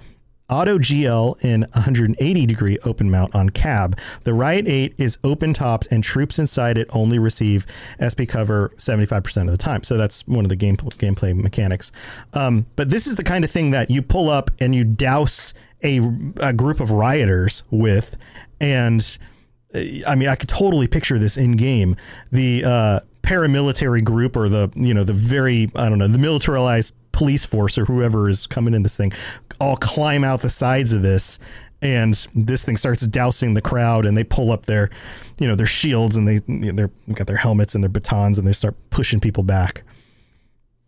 [0.50, 3.98] Auto GL in 180 degree open mount on cab.
[4.24, 7.66] The Riot 8 is open topped and troops inside it only receive
[8.02, 9.84] SP cover 75% of the time.
[9.84, 11.92] So that's one of the game gameplay mechanics.
[12.34, 15.54] Um, but this is the kind of thing that you pull up and you douse
[15.82, 16.00] a,
[16.38, 18.16] a group of rioters with
[18.60, 19.18] and
[20.06, 21.94] I mean, I could totally picture this in game.
[22.32, 26.94] The uh, paramilitary group or the you know the very I don't know the militarized
[27.12, 29.12] police force or whoever is coming in this thing
[29.60, 31.38] all climb out the sides of this
[31.82, 34.90] and this thing starts dousing the crowd and they pull up their
[35.38, 36.40] you know their shields and they
[36.72, 39.82] they're got their helmets and their batons and they start pushing people back.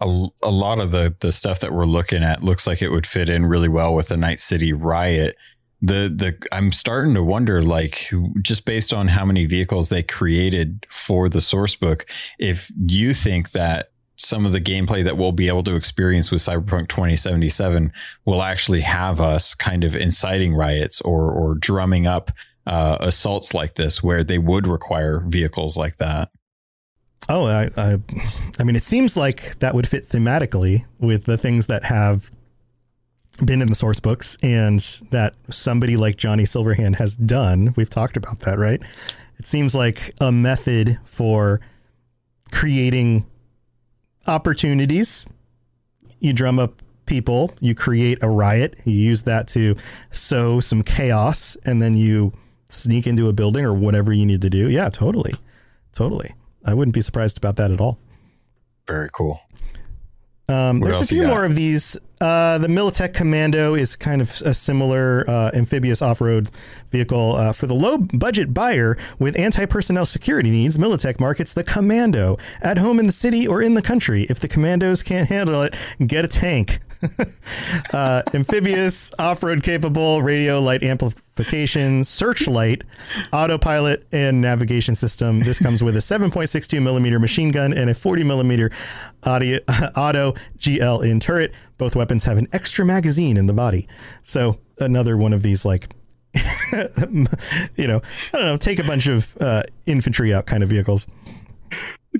[0.00, 3.06] A, a lot of the the stuff that we're looking at looks like it would
[3.06, 5.36] fit in really well with the night city riot.
[5.80, 8.10] The the I'm starting to wonder like
[8.42, 12.06] just based on how many vehicles they created for the source book
[12.38, 13.91] if you think that
[14.24, 17.92] some of the gameplay that we'll be able to experience with Cyberpunk 2077
[18.24, 22.30] will actually have us kind of inciting riots or or drumming up
[22.66, 26.30] uh, assaults like this where they would require vehicles like that.
[27.28, 27.96] Oh, I, I,
[28.58, 32.30] I mean, it seems like that would fit thematically with the things that have
[33.44, 37.72] been in the source books and that somebody like Johnny Silverhand has done.
[37.76, 38.80] We've talked about that, right?
[39.38, 41.60] It seems like a method for
[42.50, 43.24] creating
[44.26, 45.26] opportunities.
[46.20, 49.76] You drum up people, you create a riot, you use that to
[50.10, 52.32] sow some chaos, and then you
[52.68, 54.70] sneak into a building or whatever you need to do.
[54.70, 55.34] Yeah, totally.
[55.92, 56.34] Totally.
[56.64, 57.98] I wouldn't be surprised about that at all.
[58.86, 59.40] Very cool.
[60.48, 61.96] Um, there's a few more of these.
[62.20, 66.50] Uh, the Militech Commando is kind of a similar uh, amphibious off-road
[66.90, 70.78] vehicle uh, for the low-budget buyer with anti-personnel security needs.
[70.78, 74.24] Militech markets the Commando at home in the city or in the country.
[74.28, 75.74] If the Commandos can't handle it,
[76.06, 76.80] get a tank.
[77.92, 82.82] Uh, amphibious, off-road capable, radio light amplification, searchlight,
[83.32, 85.40] autopilot, and navigation system.
[85.40, 88.70] This comes with a 7.62 millimeter machine gun and a 40 millimeter
[89.24, 89.58] audio,
[89.96, 91.52] auto GL in turret.
[91.78, 93.88] Both weapons have an extra magazine in the body.
[94.22, 95.88] So another one of these like.
[97.76, 98.00] you know,
[98.32, 101.06] I don't know, take a bunch of uh, infantry out kind of vehicles.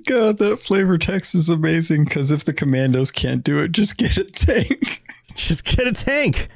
[0.07, 4.16] God, that flavor text is amazing because if the commandos can't do it, just get
[4.16, 5.03] a tank.
[5.34, 6.49] Just get a tank.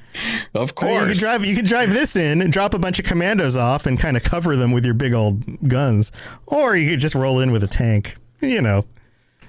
[0.52, 0.92] Of course.
[0.92, 3.86] you can drive you can drive this in and drop a bunch of commandos off
[3.86, 6.12] and kind of cover them with your big old guns.
[6.46, 8.16] Or you could just roll in with a tank.
[8.42, 8.84] You know.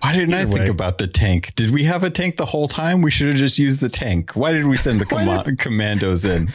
[0.02, 0.70] Why didn't Either I think way.
[0.70, 1.54] about the tank?
[1.56, 3.02] Did we have a tank the whole time?
[3.02, 4.32] We should have just used the tank.
[4.34, 6.48] Why did we send the com- did- commandos in?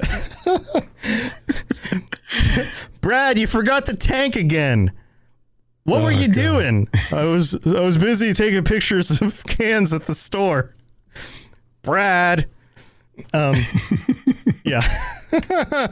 [3.02, 4.92] Brad, you forgot the tank again.
[5.84, 6.34] What oh, were you God.
[6.34, 6.88] doing?
[7.12, 10.74] I was I was busy taking pictures of cans at the store.
[11.82, 12.48] Brad.
[13.32, 13.56] Um
[14.64, 14.80] yeah.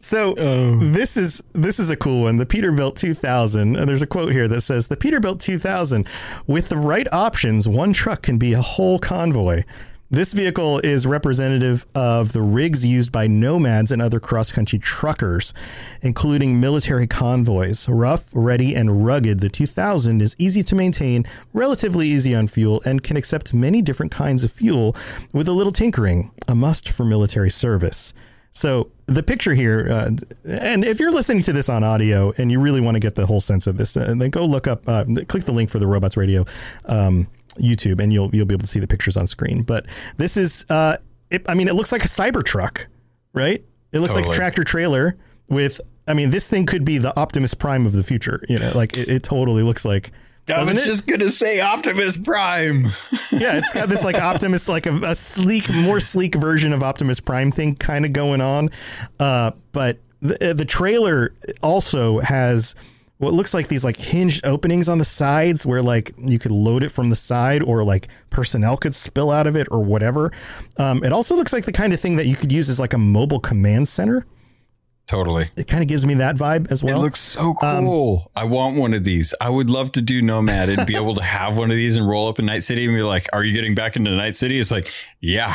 [0.00, 0.76] so oh.
[0.90, 2.36] this is this is a cool one.
[2.36, 3.76] The Peterbilt 2000.
[3.76, 6.08] And there's a quote here that says the Peterbilt 2000
[6.48, 9.62] with the right options, one truck can be a whole convoy.
[10.10, 15.54] This vehicle is representative of the rigs used by nomads and other cross country truckers,
[16.02, 17.88] including military convoys.
[17.88, 21.24] Rough, ready, and rugged, the 2000 is easy to maintain,
[21.54, 24.94] relatively easy on fuel, and can accept many different kinds of fuel
[25.32, 28.12] with a little tinkering, a must for military service.
[28.52, 30.10] So the picture here, uh,
[30.44, 33.26] and if you're listening to this on audio and you really want to get the
[33.26, 35.86] whole sense of this, uh, then go look up, uh, click the link for the
[35.86, 36.44] Robots Radio.
[36.84, 37.26] Um,
[37.58, 39.62] YouTube, and you'll you'll be able to see the pictures on screen.
[39.62, 39.86] But
[40.16, 40.96] this is, uh,
[41.30, 42.86] it, I mean, it looks like a Cybertruck,
[43.32, 43.64] right?
[43.92, 44.28] It looks totally.
[44.28, 45.16] like a tractor trailer
[45.48, 45.80] with.
[46.06, 48.44] I mean, this thing could be the Optimus Prime of the future.
[48.48, 50.12] You know, like it, it totally looks like.
[50.52, 50.84] I was it?
[50.84, 52.84] just gonna say Optimus Prime.
[53.32, 57.20] yeah, it's got this like Optimus, like a, a sleek, more sleek version of Optimus
[57.20, 58.70] Prime thing kind of going on.
[59.18, 61.32] Uh, but the the trailer
[61.62, 62.74] also has
[63.18, 66.82] what looks like these like hinged openings on the sides where like you could load
[66.82, 70.32] it from the side or like personnel could spill out of it or whatever.
[70.78, 72.92] Um, it also looks like the kind of thing that you could use as like
[72.92, 74.26] a mobile command center.
[75.06, 75.50] Totally.
[75.56, 76.98] It kind of gives me that vibe as well.
[76.98, 78.32] It looks so um, cool.
[78.36, 79.34] Um, I want one of these.
[79.40, 82.08] I would love to do Nomad and be able to have one of these and
[82.08, 84.58] roll up in Night City and be like, "Are you getting back into Night City?"
[84.58, 84.90] It's like,
[85.20, 85.54] "Yeah."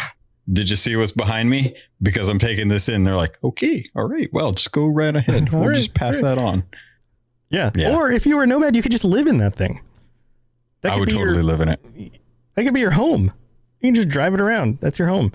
[0.52, 1.76] Did you see what's behind me?
[2.02, 3.04] Because I'm taking this in.
[3.04, 4.30] They're like, "Okay, all right.
[4.32, 5.50] Well, just go right ahead.
[5.52, 6.36] we'll right, just pass right.
[6.36, 6.64] that on."
[7.50, 7.72] Yeah.
[7.76, 7.96] yeah.
[7.96, 9.82] Or if you were a nomad, you could just live in that thing.
[10.82, 12.20] That I would totally your, live in it.
[12.56, 13.34] That could be your home.
[13.82, 14.80] You can just drive it around.
[14.80, 15.32] That's your home.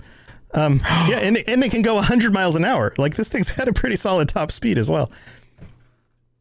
[0.53, 2.93] Um, yeah, and and it can go 100 miles an hour.
[2.97, 5.11] Like this thing's had a pretty solid top speed as well.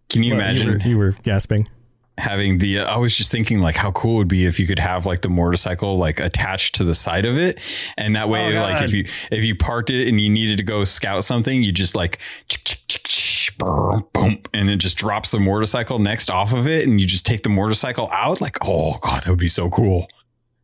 [0.09, 0.67] Can you well, imagine?
[0.67, 1.67] You were, you were gasping.
[2.19, 4.79] having the I was just thinking like how cool it would be if you could
[4.79, 7.59] have like the motorcycle like attached to the side of it
[7.99, 10.63] and that way Oh, like if you if you parked it and you needed to
[10.63, 12.21] go scout something you just like
[13.59, 17.25] boom boom, and it just drops the motorcycle next off of it and you just
[17.27, 20.07] take the motorcycle out like oh god that would be so cool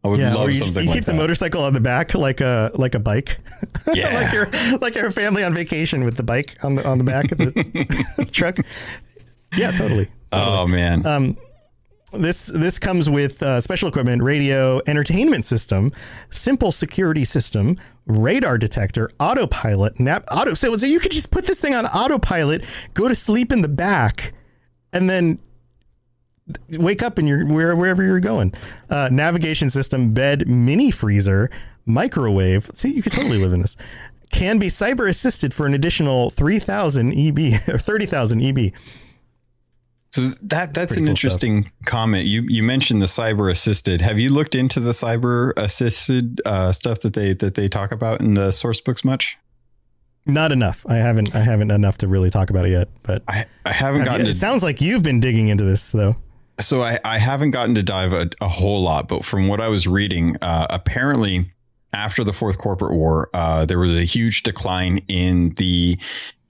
[0.02, 1.18] I would Yeah, love or you, something you like keep the that.
[1.18, 3.36] motorcycle on the back like a like a bike.
[3.92, 4.14] Yeah.
[4.14, 7.30] like your like your family on vacation with the bike on the on the back
[7.32, 8.56] of the truck.
[9.58, 10.08] Yeah, totally.
[10.32, 11.36] oh man Um,
[12.12, 15.92] This this comes with uh, special equipment, radio, entertainment system,
[16.30, 20.54] simple security system, radar detector, autopilot, nap auto.
[20.54, 23.68] So, so you could just put this thing on autopilot, go to sleep in the
[23.68, 24.32] back,
[24.92, 25.38] and then
[26.78, 28.52] wake up and you're where, wherever you're going.
[28.88, 31.48] Uh, navigation system, bed, mini freezer,
[31.86, 32.70] microwave.
[32.74, 33.76] See, you could totally live in this.
[34.32, 38.72] Can be cyber assisted for an additional 3,000 EB or 30,000 EB.
[40.10, 42.26] So that that's an cool interesting comment.
[42.26, 44.00] You you mentioned the cyber assisted.
[44.00, 48.20] Have you looked into the cyber assisted uh, stuff that they that they talk about
[48.20, 49.38] in the source books much?
[50.26, 50.84] Not enough.
[50.88, 51.34] I haven't.
[51.34, 52.88] I haven't enough to really talk about it yet.
[53.02, 56.16] But I, I haven't gotten it sounds like you've been digging into this, though.
[56.60, 59.68] so I, I haven't gotten to dive a, a whole lot, but from what I
[59.68, 61.52] was reading, uh, apparently
[61.92, 65.98] after the fourth corporate war, uh, there was a huge decline in the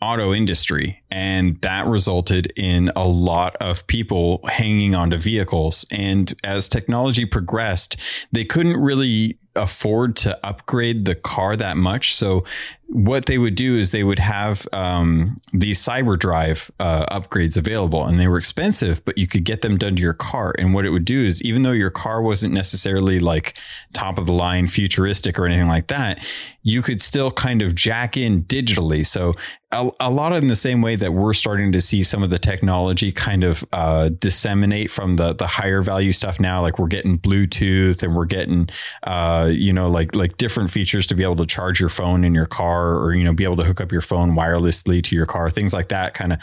[0.02, 5.84] auto industry, and that resulted in a lot of people hanging onto vehicles.
[5.90, 7.96] And as technology progressed,
[8.32, 12.14] they couldn't really afford to upgrade the car that much.
[12.14, 12.44] So
[12.92, 18.04] what they would do is they would have um, these cyber drive uh, upgrades available
[18.04, 20.84] and they were expensive but you could get them done to your car and what
[20.84, 23.54] it would do is even though your car wasn't necessarily like
[23.92, 26.18] top of the line futuristic or anything like that
[26.62, 29.34] you could still kind of jack in digitally so
[29.72, 32.40] a, a lot in the same way that we're starting to see some of the
[32.40, 37.16] technology kind of uh, disseminate from the the higher value stuff now like we're getting
[37.20, 38.68] bluetooth and we're getting
[39.04, 42.24] uh, Uh, you know like like different features to be able to charge your phone
[42.24, 45.14] in your car or you know be able to hook up your phone wirelessly to
[45.14, 46.38] your car things like that kind of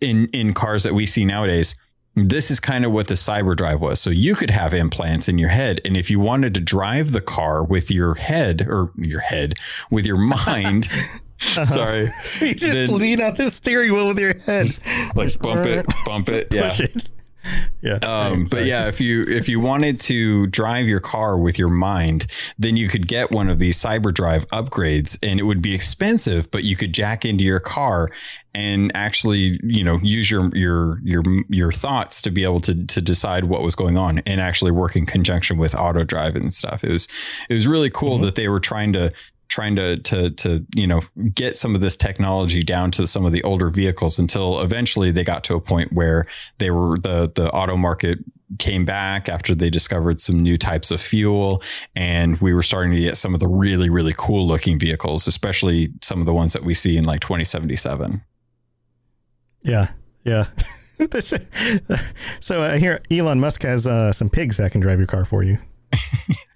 [0.00, 1.74] in in cars that we see nowadays
[2.14, 5.38] this is kind of what the cyber drive was so you could have implants in
[5.38, 9.20] your head and if you wanted to drive the car with your head or your
[9.20, 9.54] head
[9.90, 11.64] with your mind uh-huh.
[11.64, 12.08] sorry
[12.40, 14.66] You just Then- lean on the steering wheel with your head.
[15.14, 17.08] like bump it bump it yeah Push it.
[17.80, 17.98] Yeah.
[18.02, 22.26] Um, but yeah, if you if you wanted to drive your car with your mind,
[22.58, 26.64] then you could get one of these CyberDrive upgrades, and it would be expensive, but
[26.64, 28.10] you could jack into your car
[28.56, 33.02] and actually, you know, use your your your your thoughts to be able to to
[33.02, 36.82] decide what was going on, and actually work in conjunction with auto drive and stuff.
[36.82, 37.06] It was
[37.50, 39.12] it was really cool that they were trying to
[39.48, 41.00] trying to to to you know
[41.34, 45.24] get some of this technology down to some of the older vehicles until eventually they
[45.24, 46.26] got to a point where
[46.58, 48.18] they were the the auto market
[48.58, 51.62] came back after they discovered some new types of fuel
[51.96, 55.92] and we were starting to get some of the really really cool looking vehicles especially
[56.02, 58.22] some of the ones that we see in like 2077
[59.62, 59.90] Yeah.
[60.24, 60.46] Yeah.
[62.40, 65.42] So uh, here, Elon Musk has uh, some pigs that can drive your car for
[65.42, 65.58] you.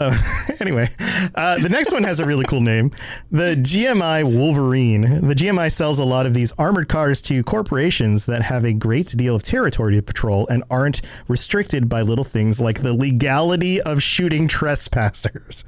[0.00, 0.16] Uh,
[0.60, 0.88] anyway,
[1.34, 2.90] uh, the next one has a really cool name.
[3.30, 5.28] The GMI Wolverine.
[5.28, 9.08] The GMI sells a lot of these armored cars to corporations that have a great
[9.08, 14.02] deal of territory to patrol and aren't restricted by little things like the legality of
[14.02, 15.64] shooting trespassers.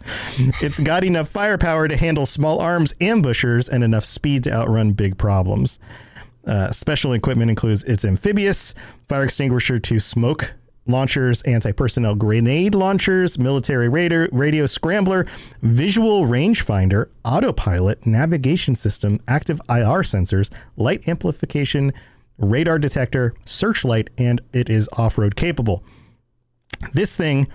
[0.61, 5.19] It's got enough firepower to handle small arms ambushers and enough speed to outrun big
[5.19, 5.79] problems.
[6.47, 8.75] Uh, special equipment includes its amphibious,
[9.05, 10.55] fire extinguisher to smoke
[10.87, 15.27] launchers, anti-personnel grenade launchers, military radar, radio scrambler,
[15.63, 21.93] visual rangefinder, autopilot, navigation system, active IR sensors, light amplification,
[22.39, 25.85] radar detector, searchlight, and it is off-road capable.
[26.95, 27.49] This thing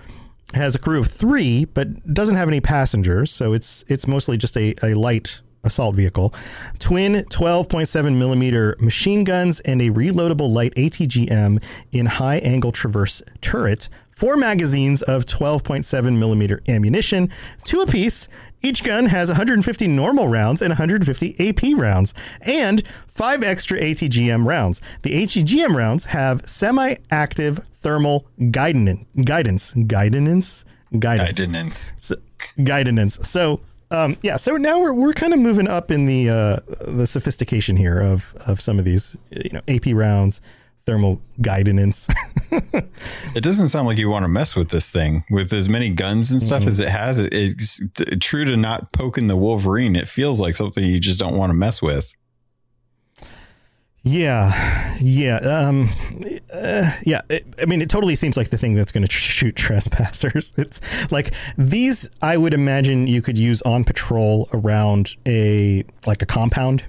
[0.54, 4.56] has a crew of three, but doesn't have any passengers, so it's it's mostly just
[4.56, 6.34] a, a light assault vehicle.
[6.78, 13.88] Twin 12.7 millimeter machine guns and a reloadable light ATGM in high angle traverse turret.
[14.10, 17.30] Four magazines of 12.7 millimeter ammunition,
[17.62, 18.26] two apiece.
[18.62, 24.80] Each gun has 150 normal rounds and 150 AP rounds, and five extra ATGM rounds.
[25.02, 30.64] The ATGM rounds have semi-active thermal guidance, guidance, guidance,
[30.98, 32.16] guidance, didn't so,
[32.64, 33.20] guidance.
[33.22, 33.60] So
[33.90, 37.76] um, yeah, so now we're we're kind of moving up in the uh, the sophistication
[37.76, 40.42] here of of some of these you know AP rounds,
[40.84, 42.08] thermal guidance.
[42.50, 46.30] it doesn't sound like you want to mess with this thing with as many guns
[46.30, 47.80] and stuff as it has it, it's
[48.20, 51.54] true to not poking the wolverine it feels like something you just don't want to
[51.54, 52.10] mess with
[54.02, 55.36] yeah, yeah.
[55.36, 55.90] Um,
[57.04, 60.52] yeah, it, I mean, it totally seems like the thing that's going to shoot trespassers.
[60.58, 60.80] It's
[61.12, 62.08] like these.
[62.22, 66.84] I would imagine you could use on patrol around a like a compound,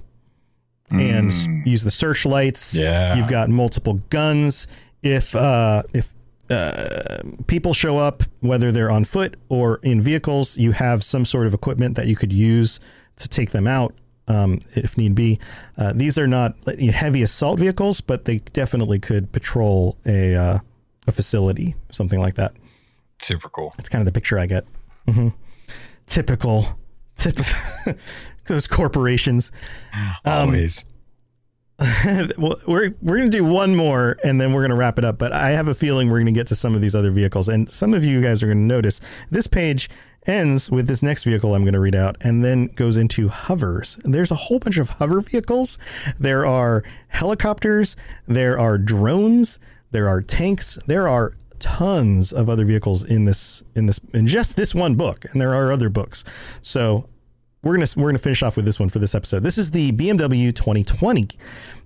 [0.90, 1.30] and
[1.66, 2.74] use the searchlights.
[2.74, 3.16] Yeah.
[3.16, 4.66] you've got multiple guns.
[5.02, 6.12] If uh, if
[6.48, 11.46] uh, people show up, whether they're on foot or in vehicles, you have some sort
[11.46, 12.80] of equipment that you could use
[13.16, 13.94] to take them out
[14.30, 15.38] um, if need be.
[15.76, 20.58] Uh, these are not heavy assault vehicles, but they definitely could patrol a uh,
[21.06, 22.52] a facility, something like that.
[23.20, 23.72] Super cool.
[23.76, 24.64] That's kind of the picture I get.
[25.06, 25.28] hmm
[26.06, 26.66] Typical,
[27.16, 27.54] typical.
[28.46, 29.52] those corporations.
[30.24, 30.84] Always.
[32.36, 35.18] we're we're gonna do one more and then we're gonna wrap it up.
[35.18, 37.70] But I have a feeling we're gonna get to some of these other vehicles, and
[37.70, 39.00] some of you guys are gonna notice
[39.30, 39.88] this page
[40.26, 43.98] ends with this next vehicle I'm gonna read out, and then goes into hovers.
[44.04, 45.78] There's a whole bunch of hover vehicles.
[46.18, 47.96] There are helicopters.
[48.26, 49.58] There are drones.
[49.90, 50.78] There are tanks.
[50.86, 55.24] There are tons of other vehicles in this in this in just this one book,
[55.32, 56.24] and there are other books.
[56.60, 57.08] So
[57.62, 59.42] we're gonna we're gonna finish off with this one for this episode.
[59.42, 61.28] This is the BMW 2020.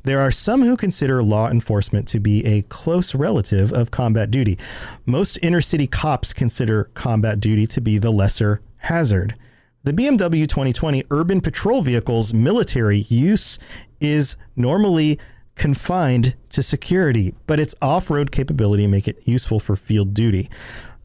[0.04, 4.58] There are some who consider law enforcement to be a close relative of combat duty.
[5.06, 9.34] Most inner city cops consider combat duty to be the lesser hazard.
[9.82, 13.58] The BMW 2020 urban patrol vehicle's military use
[14.00, 15.18] is normally
[15.56, 20.48] confined to security, but its off-road capability make it useful for field duty.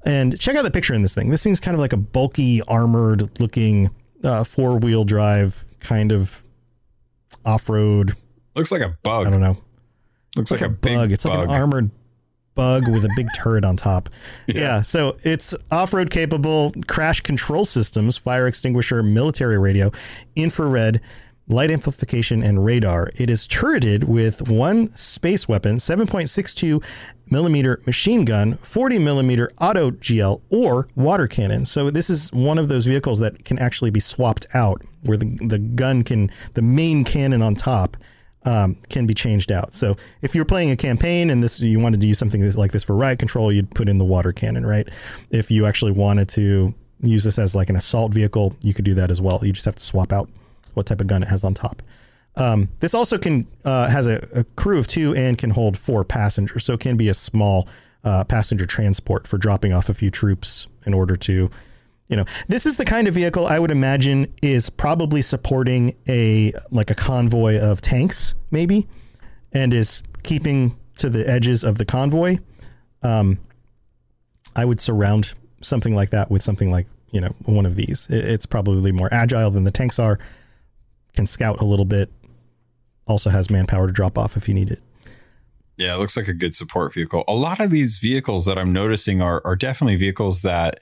[0.05, 1.29] And check out the picture in this thing.
[1.29, 3.89] This thing's kind of like a bulky, armored looking
[4.23, 6.43] uh, four wheel drive kind of
[7.45, 8.13] off road.
[8.55, 9.27] Looks like a bug.
[9.27, 9.57] I don't know.
[10.35, 11.11] Looks like, Like a, bug.
[11.11, 11.49] It's like bug.
[11.49, 11.91] an armored
[12.55, 14.09] bug with a big turret on top.
[14.47, 14.81] Yeah.
[14.81, 19.91] So it's off road capable, crash control systems, fire extinguisher, military radio,
[20.35, 21.01] infrared,
[21.49, 23.11] light amplification, and radar.
[23.15, 26.81] It is turreted with one space weapon, 7.62
[27.31, 31.65] millimeter machine gun, 40 millimeter auto GL, or water cannon.
[31.65, 35.37] So this is one of those vehicles that can actually be swapped out, where the
[35.41, 37.97] the gun can the main cannon on top.
[38.45, 39.73] Um, can be changed out.
[39.73, 42.85] So if you're playing a campaign and this you wanted to use something like this
[42.85, 44.87] for riot control, you'd put in the water cannon, right?
[45.29, 48.93] If you actually wanted to use this as like an assault vehicle, you could do
[48.93, 49.41] that as well.
[49.43, 50.29] You just have to swap out
[50.73, 51.81] what type of gun it has on top.
[52.35, 56.03] Um, this also can uh, has a, a crew of two and can hold four
[56.03, 57.67] passengers, so it can be a small
[58.03, 61.49] uh, passenger transport for dropping off a few troops in order to,
[62.07, 66.53] you know, this is the kind of vehicle I would imagine is probably supporting a
[66.71, 68.87] like a convoy of tanks, maybe,
[69.51, 72.37] and is keeping to the edges of the convoy.
[73.03, 73.39] Um,
[74.55, 78.07] I would surround something like that with something like you know one of these.
[78.09, 80.19] It's probably more agile than the tanks are.
[81.13, 82.11] Can scout a little bit.
[83.07, 84.81] Also has manpower to drop off if you need it.
[85.77, 87.23] Yeah, it looks like a good support vehicle.
[87.27, 90.79] A lot of these vehicles that I'm noticing are are definitely vehicles that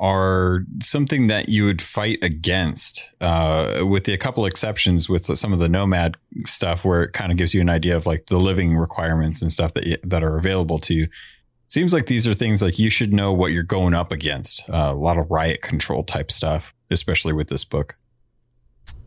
[0.00, 5.52] are something that you would fight against, uh, with the, a couple exceptions with some
[5.52, 6.16] of the Nomad
[6.46, 9.52] stuff, where it kind of gives you an idea of like the living requirements and
[9.52, 11.08] stuff that you, that are available to you.
[11.68, 14.68] Seems like these are things like you should know what you're going up against.
[14.70, 17.96] Uh, a lot of riot control type stuff, especially with this book.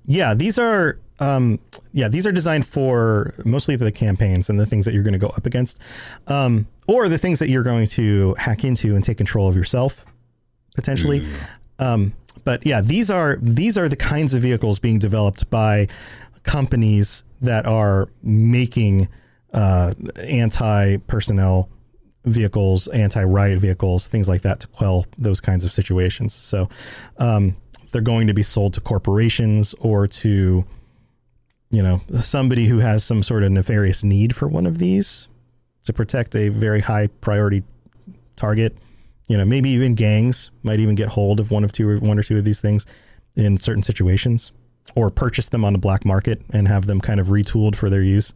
[0.05, 1.59] Yeah, these are um,
[1.93, 5.19] yeah these are designed for mostly the campaigns and the things that you're going to
[5.19, 5.79] go up against,
[6.27, 10.05] um, or the things that you're going to hack into and take control of yourself
[10.75, 11.19] potentially.
[11.79, 15.87] Um, but yeah, these are these are the kinds of vehicles being developed by
[16.43, 19.07] companies that are making
[19.53, 21.69] uh, anti-personnel
[22.25, 26.33] vehicles, anti-riot vehicles, things like that to quell those kinds of situations.
[26.33, 26.69] So
[27.17, 27.55] um,
[27.93, 30.65] they're going to be sold to corporations or to
[31.69, 35.29] you know somebody who has some sort of nefarious need for one of these
[35.85, 37.63] to protect a very high priority
[38.35, 38.77] target.
[39.27, 42.19] You know, maybe even gangs might even get hold of one of two or one
[42.19, 42.85] or two of these things
[43.35, 44.51] in certain situations,
[44.95, 48.03] or purchase them on the black market and have them kind of retooled for their
[48.03, 48.33] use.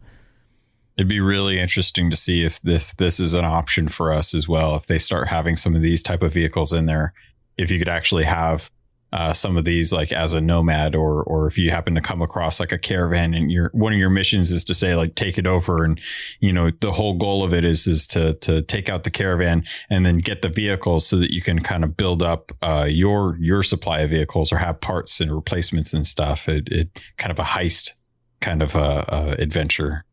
[0.96, 4.48] It'd be really interesting to see if this this is an option for us as
[4.48, 4.74] well.
[4.74, 7.12] If they start having some of these type of vehicles in there,
[7.56, 8.70] if you could actually have
[9.12, 12.20] uh, some of these like as a nomad, or or if you happen to come
[12.20, 15.38] across like a caravan and your one of your missions is to say like take
[15.38, 16.00] it over, and
[16.40, 19.64] you know the whole goal of it is is to to take out the caravan
[19.88, 23.36] and then get the vehicles so that you can kind of build up uh, your
[23.40, 26.48] your supply of vehicles or have parts and replacements and stuff.
[26.48, 27.92] It, it kind of a heist
[28.40, 30.04] kind of a, a adventure.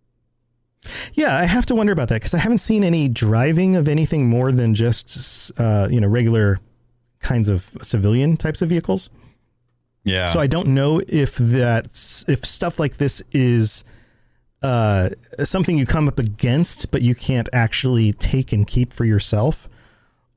[1.13, 4.29] Yeah, I have to wonder about that because I haven't seen any driving of anything
[4.29, 6.59] more than just uh, you know regular
[7.25, 9.09] kinds of civilian types of vehicles.
[10.03, 10.27] Yeah.
[10.27, 13.83] So I don't know if that's if stuff like this is
[14.61, 15.09] uh,
[15.43, 19.67] something you come up against, but you can't actually take and keep for yourself?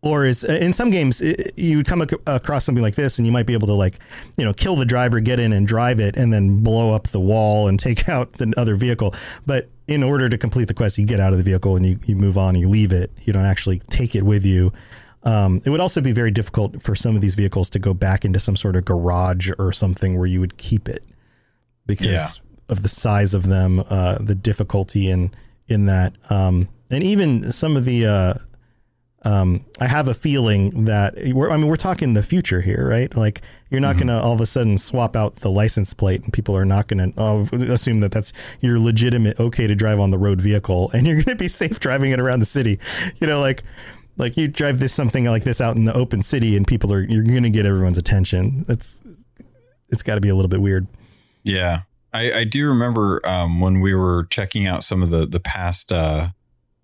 [0.01, 3.27] Or is in some games it, you would come ac- across something like this, and
[3.27, 3.99] you might be able to like,
[4.37, 7.21] you know, kill the driver, get in and drive it, and then blow up the
[7.21, 9.15] wall and take out the other vehicle.
[9.45, 11.99] But in order to complete the quest, you get out of the vehicle and you,
[12.05, 12.55] you move on.
[12.55, 13.11] And you leave it.
[13.25, 14.73] You don't actually take it with you.
[15.25, 18.25] Um, it would also be very difficult for some of these vehicles to go back
[18.25, 21.03] into some sort of garage or something where you would keep it
[21.87, 22.27] because Yeah.
[22.69, 25.31] of the size of them, uh, the difficulty in
[25.69, 28.07] in that, um, and even some of the.
[28.07, 28.35] Uh,
[29.25, 33.15] um, I have a feeling that we're, I mean, we're talking the future here, right?
[33.17, 36.33] Like you're not going to all of a sudden swap out the license plate and
[36.33, 40.13] people are not going to uh, assume that that's your legitimate, okay to drive on
[40.13, 42.79] the road vehicle and you're going to be safe driving it around the city.
[43.17, 43.65] You know, like,
[44.19, 47.03] like you drive this something like this out in the open city and people are,
[47.03, 48.65] you're going to get everyone's attention.
[48.67, 49.01] That's,
[49.89, 50.87] it's got to be a little bit weird.
[51.45, 51.83] Yeah.
[52.13, 55.93] I, I do remember um, when we were checking out some of the the past
[55.93, 56.29] uh,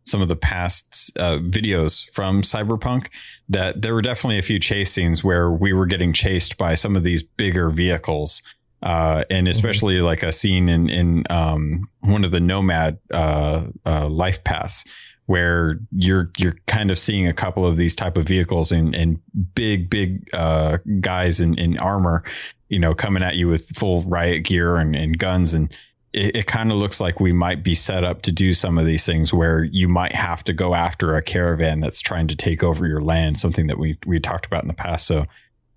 [0.04, 3.08] some of the past uh, videos from Cyberpunk
[3.48, 6.94] that there were definitely a few chase scenes where we were getting chased by some
[6.94, 8.42] of these bigger vehicles.
[8.82, 14.06] Uh, and especially like a scene in in um, one of the Nomad uh, uh,
[14.06, 14.84] life paths
[15.26, 19.20] where you're you're kind of seeing a couple of these type of vehicles and and
[19.54, 22.22] big big uh, guys in, in armor,
[22.68, 25.74] you know, coming at you with full riot gear and, and guns and
[26.12, 28.86] it, it kind of looks like we might be set up to do some of
[28.86, 32.62] these things where you might have to go after a caravan that's trying to take
[32.62, 35.06] over your land, something that we we talked about in the past.
[35.06, 35.26] So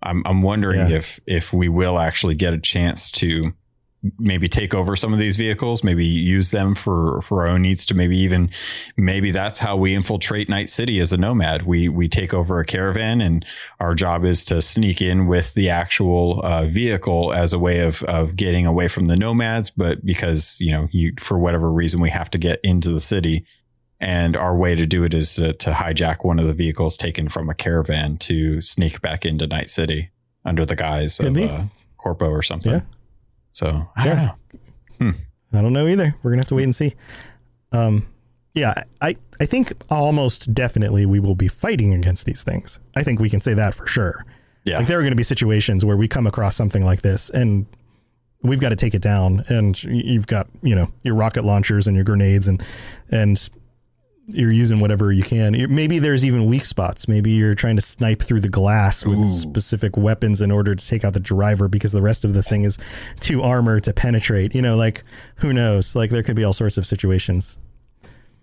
[0.04, 0.98] I'm I'm wondering Yeah.
[0.98, 3.54] if if we will actually get a chance to
[4.18, 7.86] maybe take over some of these vehicles, maybe use them for for our own needs
[7.88, 8.50] to maybe even
[8.96, 11.64] maybe that's how we infiltrate Night City as a nomad.
[11.64, 13.46] We we take over a caravan and
[13.80, 18.04] our job is to sneak in with the actual uh, vehicle as a way of
[18.04, 22.10] of getting away from the nomads, but because, you know, you for whatever reason we
[22.10, 23.46] have to get into the city
[24.00, 27.30] and our way to do it is to, to hijack one of the vehicles taken
[27.30, 30.12] from a caravan to sneak back into Night City
[30.46, 31.50] under the guise Could of be.
[31.50, 31.64] uh,
[31.98, 32.74] Corpo or something.
[32.74, 32.82] Yeah.
[33.58, 34.32] So I don't Yeah.
[35.00, 35.14] know.
[35.54, 36.14] I don't know either.
[36.22, 36.94] We're gonna have to wait and see.
[37.72, 38.06] Um,
[38.54, 42.80] yeah, I I think almost definitely we will be fighting against these things.
[42.96, 44.26] I think we can say that for sure.
[44.64, 44.78] Yeah.
[44.78, 47.66] Like there are going to be situations where we come across something like this and
[48.42, 49.44] we've got to take it down.
[49.48, 52.62] And you've got you know your rocket launchers and your grenades and
[53.12, 53.50] and
[54.28, 55.54] you're using whatever you can.
[55.74, 57.08] Maybe there's even weak spots.
[57.08, 59.28] Maybe you're trying to snipe through the glass with Ooh.
[59.28, 62.64] specific weapons in order to take out the driver because the rest of the thing
[62.64, 62.78] is
[63.20, 64.54] too armor to penetrate.
[64.54, 65.04] You know, like
[65.38, 65.96] who knows?
[65.96, 67.58] Like there could be all sorts of situations.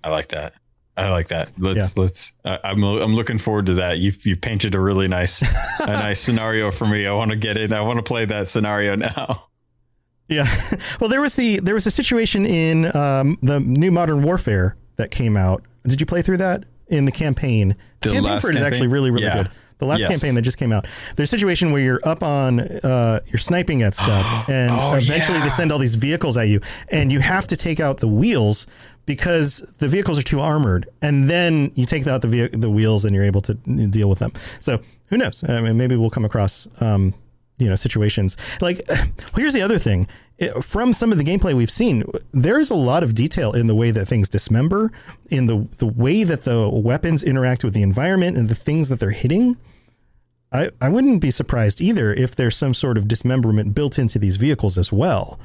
[0.02, 0.54] I like that.
[0.96, 1.50] I like that.
[1.58, 2.32] Let's let's.
[2.44, 3.98] Uh, I'm I'm looking forward to that.
[3.98, 5.42] You you painted a really nice
[5.80, 7.06] a nice scenario for me.
[7.06, 7.72] I want to get in.
[7.72, 9.48] I want to play that scenario now.
[10.28, 10.46] Yeah.
[11.00, 15.10] Well, there was the there was a situation in um, the new Modern Warfare that
[15.10, 15.64] came out.
[15.86, 17.76] Did you play through that in the campaign?
[18.00, 18.72] The campaign last for it is campaign?
[18.72, 19.42] actually really really Yeah.
[19.44, 19.50] good.
[19.78, 20.10] The last Yes.
[20.10, 20.86] campaign that just came out.
[21.16, 25.38] There's a situation where you're up on uh, you're sniping at stuff, and Oh, eventually
[25.38, 25.44] yeah.
[25.44, 26.60] they send all these vehicles at you,
[26.90, 28.66] and you have to take out the wheels
[29.06, 33.04] because the vehicles are too armored, and then you take out the ve- the wheels,
[33.04, 33.54] and you're able to
[33.88, 34.32] deal with them.
[34.60, 35.44] So who knows?
[35.48, 37.12] I mean, maybe we'll come across um,
[37.58, 38.98] you know situations like well,
[39.36, 40.06] here's the other thing
[40.38, 43.74] It- from some of the gameplay we've seen there's a lot of detail in the
[43.74, 44.90] way that things dismember
[45.30, 48.98] in the the way that the weapons interact with the environment and the things that
[49.00, 49.56] they're hitting
[50.52, 54.36] I, I wouldn't be surprised either if there's some sort of dismemberment built into these
[54.36, 55.38] vehicles as well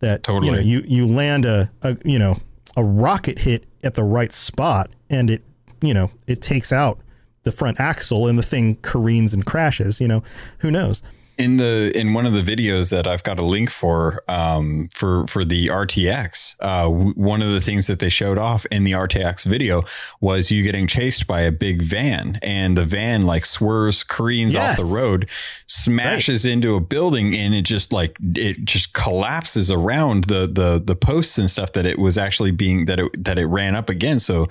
[0.00, 0.62] that you know Totally.
[0.64, 2.38] you you land a, a you know
[2.76, 5.42] a rocket hit at the right spot and it
[5.80, 6.98] you know it takes out
[7.42, 10.22] the front axle and the thing careens and crashes you know
[10.58, 11.02] who knows
[11.38, 15.26] in the in one of the videos that I've got a link for um, for
[15.28, 18.92] for the RTX, uh, w- one of the things that they showed off in the
[18.92, 19.84] RTX video
[20.20, 24.76] was you getting chased by a big van, and the van like swerves, careens off
[24.76, 25.28] the road,
[25.66, 30.96] smashes into a building, and it just like it just collapses around the the the
[30.96, 34.26] posts and stuff that it was actually being that it that it ran up against.
[34.26, 34.48] So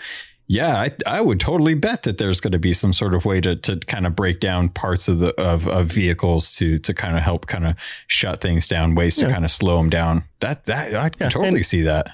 [0.48, 3.42] yeah, I, I would totally bet that there's going to be some sort of way
[3.42, 7.18] to, to kind of break down parts of the of, of vehicles to to kind
[7.18, 7.76] of help kind of
[8.08, 10.24] shut things down, ways to kind of slow them down.
[10.40, 12.12] That that I Yeah, totally and- see that.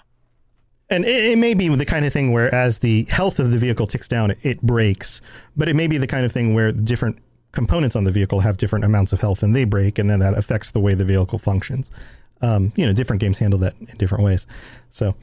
[0.90, 3.58] And it, it may be the kind of thing where, as the health of the
[3.58, 5.22] vehicle ticks down, it, it breaks.
[5.56, 7.18] But it may be the kind of thing where the different
[7.52, 10.38] components on the vehicle have different amounts of health and they break, and then that
[10.38, 11.90] affects the way the vehicle functions.
[12.42, 14.46] Um, you know, different games handle that in different ways.
[14.90, 15.16] So,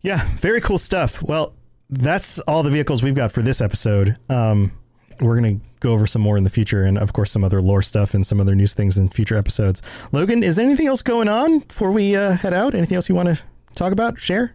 [0.00, 1.22] yeah, very cool stuff.
[1.22, 1.52] Well,
[1.90, 4.16] that's all the vehicles we've got for this episode.
[4.28, 4.72] Um,
[5.20, 7.60] we're going to go over some more in the future and, of course, some other
[7.60, 9.82] lore stuff and some other news things in future episodes.
[10.12, 12.74] Logan, is there anything else going on before we uh, head out?
[12.74, 13.42] Anything else you want to
[13.74, 14.54] talk about, share?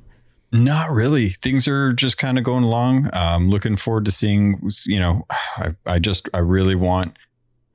[0.52, 1.30] Not really.
[1.30, 3.10] Things are just kind of going along.
[3.14, 4.70] Um, looking forward to seeing.
[4.86, 5.26] You know,
[5.58, 7.18] I, I just I really want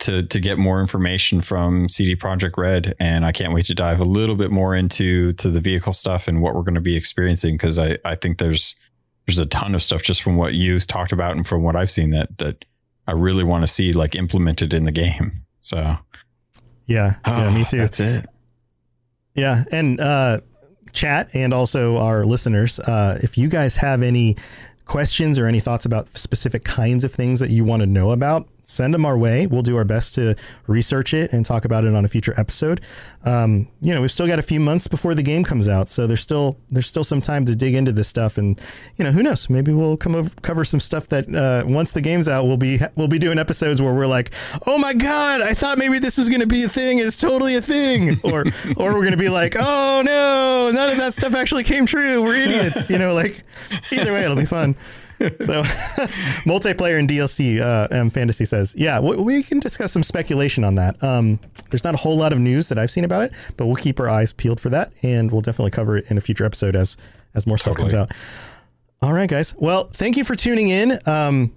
[0.00, 3.98] to to get more information from CD Projekt Red, and I can't wait to dive
[3.98, 6.96] a little bit more into to the vehicle stuff and what we're going to be
[6.96, 8.76] experiencing because I I think there's
[9.28, 11.90] there's a ton of stuff just from what you've talked about and from what I've
[11.90, 12.64] seen that that
[13.06, 15.42] I really want to see like implemented in the game.
[15.60, 15.98] So
[16.86, 17.76] Yeah, yeah, me too.
[17.76, 18.24] That's it.
[19.34, 20.40] Yeah, and uh,
[20.94, 24.36] chat and also our listeners, uh, if you guys have any
[24.86, 28.48] questions or any thoughts about specific kinds of things that you want to know about,
[28.68, 29.46] send them our way.
[29.46, 30.36] We'll do our best to
[30.66, 32.80] research it and talk about it on a future episode.
[33.24, 36.06] Um, you know, we've still got a few months before the game comes out, so
[36.06, 38.38] there's still there's still some time to dig into this stuff.
[38.38, 38.60] And
[38.96, 39.50] you know, who knows?
[39.50, 42.78] Maybe we'll come over cover some stuff that uh, once the game's out, we'll be
[42.94, 44.30] we'll be doing episodes where we're like,
[44.66, 46.98] oh my god, I thought maybe this was going to be a thing.
[46.98, 48.20] It's totally a thing.
[48.28, 48.44] Or
[48.76, 52.22] or we're going to be like, oh no, none of that stuff actually came true.
[52.22, 52.90] We're idiots.
[52.90, 53.42] You know, like
[53.90, 54.76] either way, it'll be fun
[55.18, 55.62] so
[56.44, 60.76] multiplayer and DLC, uh, M Fantasy says, yeah, we, we, can discuss some speculation on
[60.76, 61.02] that.
[61.02, 61.40] Um,
[61.70, 63.98] there's not a whole lot of news that I've seen about it, but we'll keep
[64.00, 66.96] our eyes peeled for that, and we'll definitely cover it in a future episode as
[67.34, 67.90] as more stuff totally.
[67.90, 68.12] comes out.
[69.00, 69.54] All right, guys.
[69.56, 70.98] Well, thank you for tuning in.
[71.06, 71.54] Um,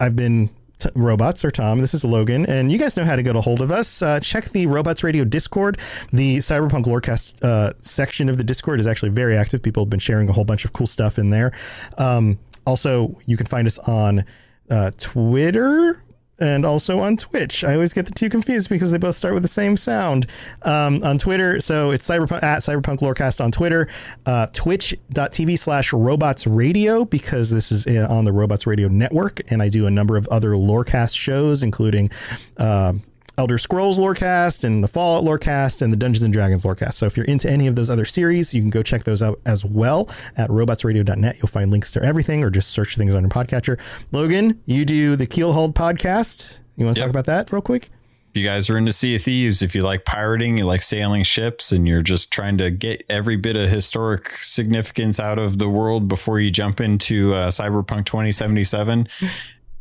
[0.00, 1.80] I've been T- robots or Tom.
[1.80, 4.02] This is Logan, and you guys know how to get a hold of us.
[4.02, 5.78] Uh, check the Robots Radio Discord.
[6.12, 9.62] The Cyberpunk Lorecast uh, section of the Discord is actually very active.
[9.62, 11.52] People have been sharing a whole bunch of cool stuff in there.
[11.98, 14.24] Um, also, you can find us on
[14.70, 16.02] uh, Twitter
[16.38, 17.62] and also on Twitch.
[17.64, 20.26] I always get the two confused because they both start with the same sound.
[20.62, 23.88] Um, on Twitter, so it's cyberpunk at cyberpunk lorecast on Twitter,
[24.26, 29.40] uh, twitch.tv slash robots radio because this is uh, on the robots radio network.
[29.50, 32.10] And I do a number of other lorecast shows, including
[32.56, 32.94] uh,
[33.36, 36.94] Elder Scrolls Lorecast and the Fallout Lorecast and the Dungeons and Dragons Lorecast.
[36.94, 39.40] So if you're into any of those other series, you can go check those out
[39.44, 41.36] as well at robotsradio.net.
[41.38, 43.80] You'll find links to everything or just search things on your podcatcher.
[44.12, 46.58] Logan, you do the Keelhauled podcast.
[46.76, 47.06] You want to yep.
[47.06, 47.90] talk about that real quick?
[48.34, 51.22] If you guys are into Sea of Thieves, if you like pirating, you like sailing
[51.22, 55.68] ships, and you're just trying to get every bit of historic significance out of the
[55.68, 59.06] world before you jump into uh, Cyberpunk 2077,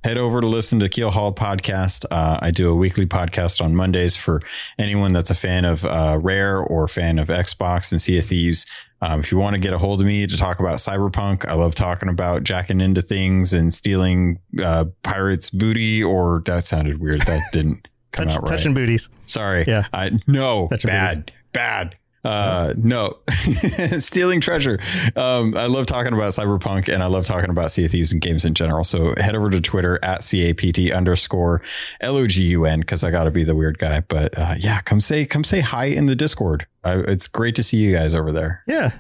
[0.04, 2.06] head over to listen to Keel Hall podcast.
[2.12, 4.42] Uh, I do a weekly podcast on Mondays for
[4.78, 8.66] anyone that's a fan of uh, Rare or fan of Xbox and Sea of Thieves.
[9.02, 11.56] Um, if you want to get a hold of me to talk about cyberpunk, I
[11.56, 16.04] love talking about jacking into things and stealing uh, pirates' booty.
[16.04, 17.22] Or that sounded weird.
[17.22, 18.58] That didn't come Touch, out right.
[18.58, 19.10] Touching booties.
[19.26, 19.66] Sorry.
[19.68, 19.86] Yeah.
[19.92, 20.68] I, no.
[20.70, 21.18] Touching bad.
[21.18, 21.36] Booties.
[21.54, 21.96] Bad.
[22.24, 23.18] Uh, no,
[23.98, 24.80] stealing treasure.
[25.16, 28.22] Um, I love talking about cyberpunk and I love talking about Sea of Thieves and
[28.22, 28.84] games in general.
[28.84, 31.62] So head over to Twitter at CAPT underscore
[32.02, 34.02] L-O-G-U-N because I got to be the weird guy.
[34.02, 36.66] But uh, yeah, come say, come say hi in the Discord.
[36.84, 38.64] I, it's great to see you guys over there.
[38.68, 38.92] Yeah.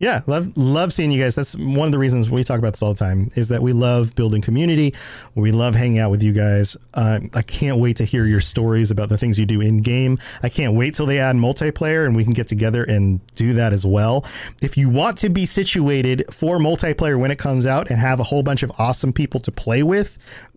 [0.00, 1.34] Yeah, love love seeing you guys.
[1.34, 3.74] That's one of the reasons we talk about this all the time is that we
[3.74, 4.94] love building community.
[5.34, 6.74] We love hanging out with you guys.
[6.94, 10.16] Uh, I can't wait to hear your stories about the things you do in game.
[10.42, 13.74] I can't wait till they add multiplayer and we can get together and do that
[13.74, 14.24] as well.
[14.62, 18.24] If you want to be situated for multiplayer when it comes out and have a
[18.24, 20.16] whole bunch of awesome people to play with,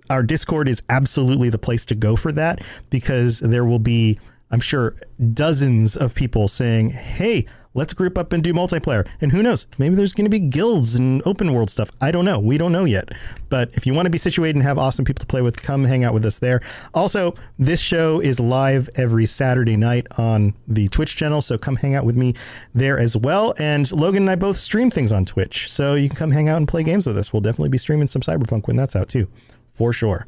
[0.09, 4.19] our Discord is absolutely the place to go for that because there will be,
[4.51, 4.95] I'm sure,
[5.33, 9.07] dozens of people saying, "Hey." Let's group up and do multiplayer.
[9.21, 9.67] And who knows?
[9.77, 11.91] Maybe there's going to be guilds and open world stuff.
[12.01, 12.39] I don't know.
[12.39, 13.09] We don't know yet.
[13.49, 15.83] But if you want to be situated and have awesome people to play with, come
[15.83, 16.61] hang out with us there.
[16.93, 21.41] Also, this show is live every Saturday night on the Twitch channel.
[21.41, 22.33] So come hang out with me
[22.73, 23.53] there as well.
[23.59, 25.71] And Logan and I both stream things on Twitch.
[25.71, 27.33] So you can come hang out and play games with us.
[27.33, 29.27] We'll definitely be streaming some Cyberpunk when that's out too,
[29.69, 30.25] for sure.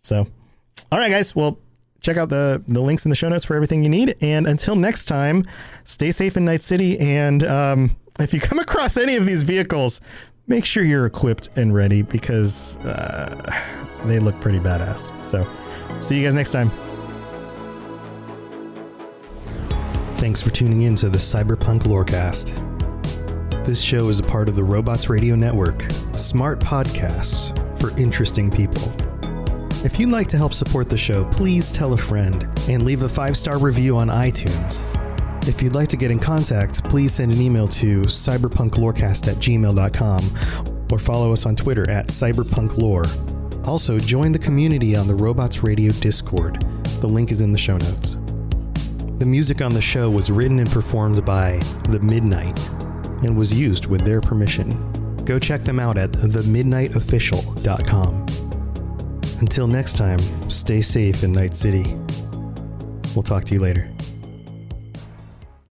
[0.00, 0.26] So,
[0.92, 1.34] all right, guys.
[1.34, 1.58] Well,
[2.00, 4.14] check out the the links in the show notes for everything you need.
[4.20, 5.44] And until next time,
[5.84, 6.98] stay safe in Night City.
[6.98, 10.00] And um, if you come across any of these vehicles,
[10.46, 13.64] make sure you're equipped and ready because uh,
[14.04, 15.12] they look pretty badass.
[15.24, 15.46] So,
[16.00, 16.70] see you guys next time.
[20.16, 22.64] Thanks for tuning in to the Cyberpunk Lorecast.
[23.64, 25.82] This show is a part of the Robots Radio Network,
[26.16, 29.07] smart podcasts for interesting people.
[29.84, 33.08] If you'd like to help support the show, please tell a friend and leave a
[33.08, 34.82] five star review on iTunes.
[35.46, 40.24] If you'd like to get in contact, please send an email to cyberpunklorecast at gmail.com
[40.90, 43.06] or follow us on Twitter at cyberpunklore.
[43.68, 46.60] Also, join the community on the Robots Radio Discord.
[47.00, 48.16] The link is in the show notes.
[49.18, 52.58] The music on the show was written and performed by The Midnight
[53.22, 54.76] and was used with their permission.
[55.24, 58.47] Go check them out at themidnightofficial.com.
[59.40, 60.18] Until next time,
[60.50, 61.94] stay safe in Night City.
[63.14, 63.88] We'll talk to you later.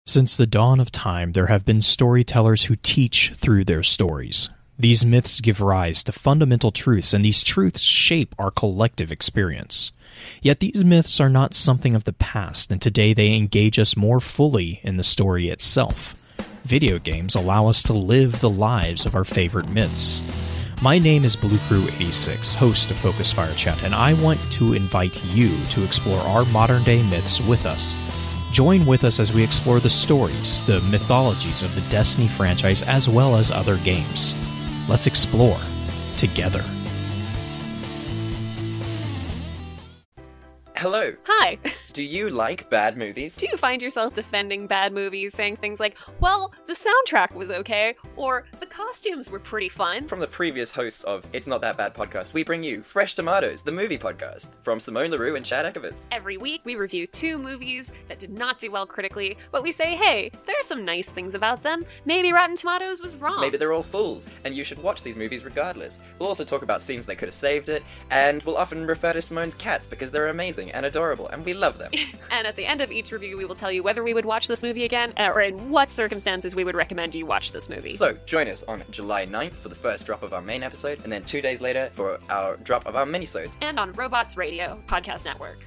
[0.06, 4.50] Since the dawn of time, there have been storytellers who teach through their stories.
[4.78, 9.92] These myths give rise to fundamental truths, and these truths shape our collective experience.
[10.42, 14.20] Yet these myths are not something of the past, and today they engage us more
[14.20, 16.14] fully in the story itself.
[16.64, 20.22] Video games allow us to live the lives of our favorite myths.
[20.84, 24.74] My name is Blue Crew 86, host of Focus Fire Chat, and I want to
[24.74, 27.96] invite you to explore our modern day myths with us.
[28.52, 33.08] Join with us as we explore the stories, the mythologies of the Destiny franchise, as
[33.08, 34.34] well as other games.
[34.86, 35.58] Let's explore
[36.18, 36.62] together.
[40.76, 41.14] Hello.
[41.26, 41.56] Hi.
[41.92, 43.36] Do you like bad movies?
[43.36, 47.94] Do you find yourself defending bad movies, saying things like, well, the soundtrack was okay,
[48.16, 50.08] or the costumes were pretty fun?
[50.08, 53.62] From the previous hosts of It's Not That Bad podcast, we bring you Fresh Tomatoes,
[53.62, 56.00] the movie podcast, from Simone LaRue and Chad Ekovitz.
[56.10, 59.94] Every week, we review two movies that did not do well critically, but we say,
[59.94, 61.84] hey, there are some nice things about them.
[62.04, 63.40] Maybe Rotten Tomatoes was wrong.
[63.40, 66.00] Maybe they're all fools, and you should watch these movies regardless.
[66.18, 69.22] We'll also talk about scenes that could have saved it, and we'll often refer to
[69.22, 70.30] Simone's cats because they're
[70.64, 71.92] amazing and adorable, and we love them.
[72.30, 74.48] and at the end of each review, we will tell you whether we would watch
[74.48, 77.92] this movie again, uh, or in what circumstances we would recommend you watch this movie.
[77.92, 81.12] so, join us on July 9th for the first drop of our main episode, and
[81.12, 83.56] then two days later for our drop of our minisodes.
[83.60, 85.58] and on Robots Radio Podcast Network.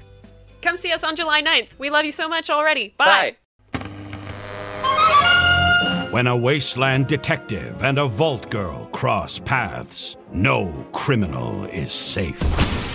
[0.61, 1.78] Come see us on July 9th.
[1.78, 2.94] We love you so much already.
[2.98, 3.36] Bye.
[3.74, 5.34] Bye!
[6.18, 12.41] When a wasteland detective and a vault girl cross paths, no criminal is safe.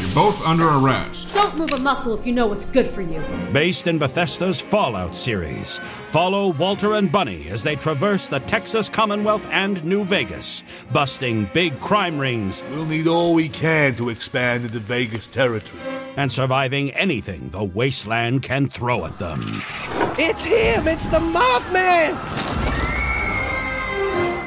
[0.00, 1.32] You're both under arrest.
[1.32, 3.22] Don't move a muscle if you know what's good for you.
[3.52, 9.46] Based in Bethesda's Fallout series, follow Walter and Bunny as they traverse the Texas Commonwealth
[9.52, 14.80] and New Vegas, busting big crime rings We'll need all we can to expand into
[14.80, 15.80] Vegas territory.
[16.16, 19.62] and surviving anything the wasteland can throw at them.
[20.18, 20.88] It's him!
[20.88, 22.91] It's the Mothman!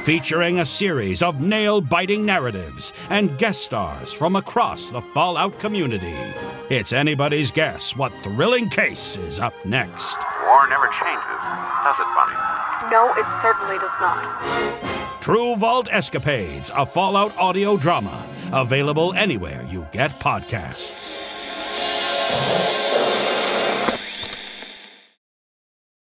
[0.06, 6.14] Featuring a series of nail biting narratives and guest stars from across the Fallout community.
[6.70, 10.18] It's anybody's guess what thrilling case is up next.
[10.44, 11.42] War never changes,
[11.82, 12.36] does it, Bunny?
[12.88, 15.20] No, it certainly does not.
[15.20, 21.20] True Vault Escapades, a Fallout audio drama, available anywhere you get podcasts.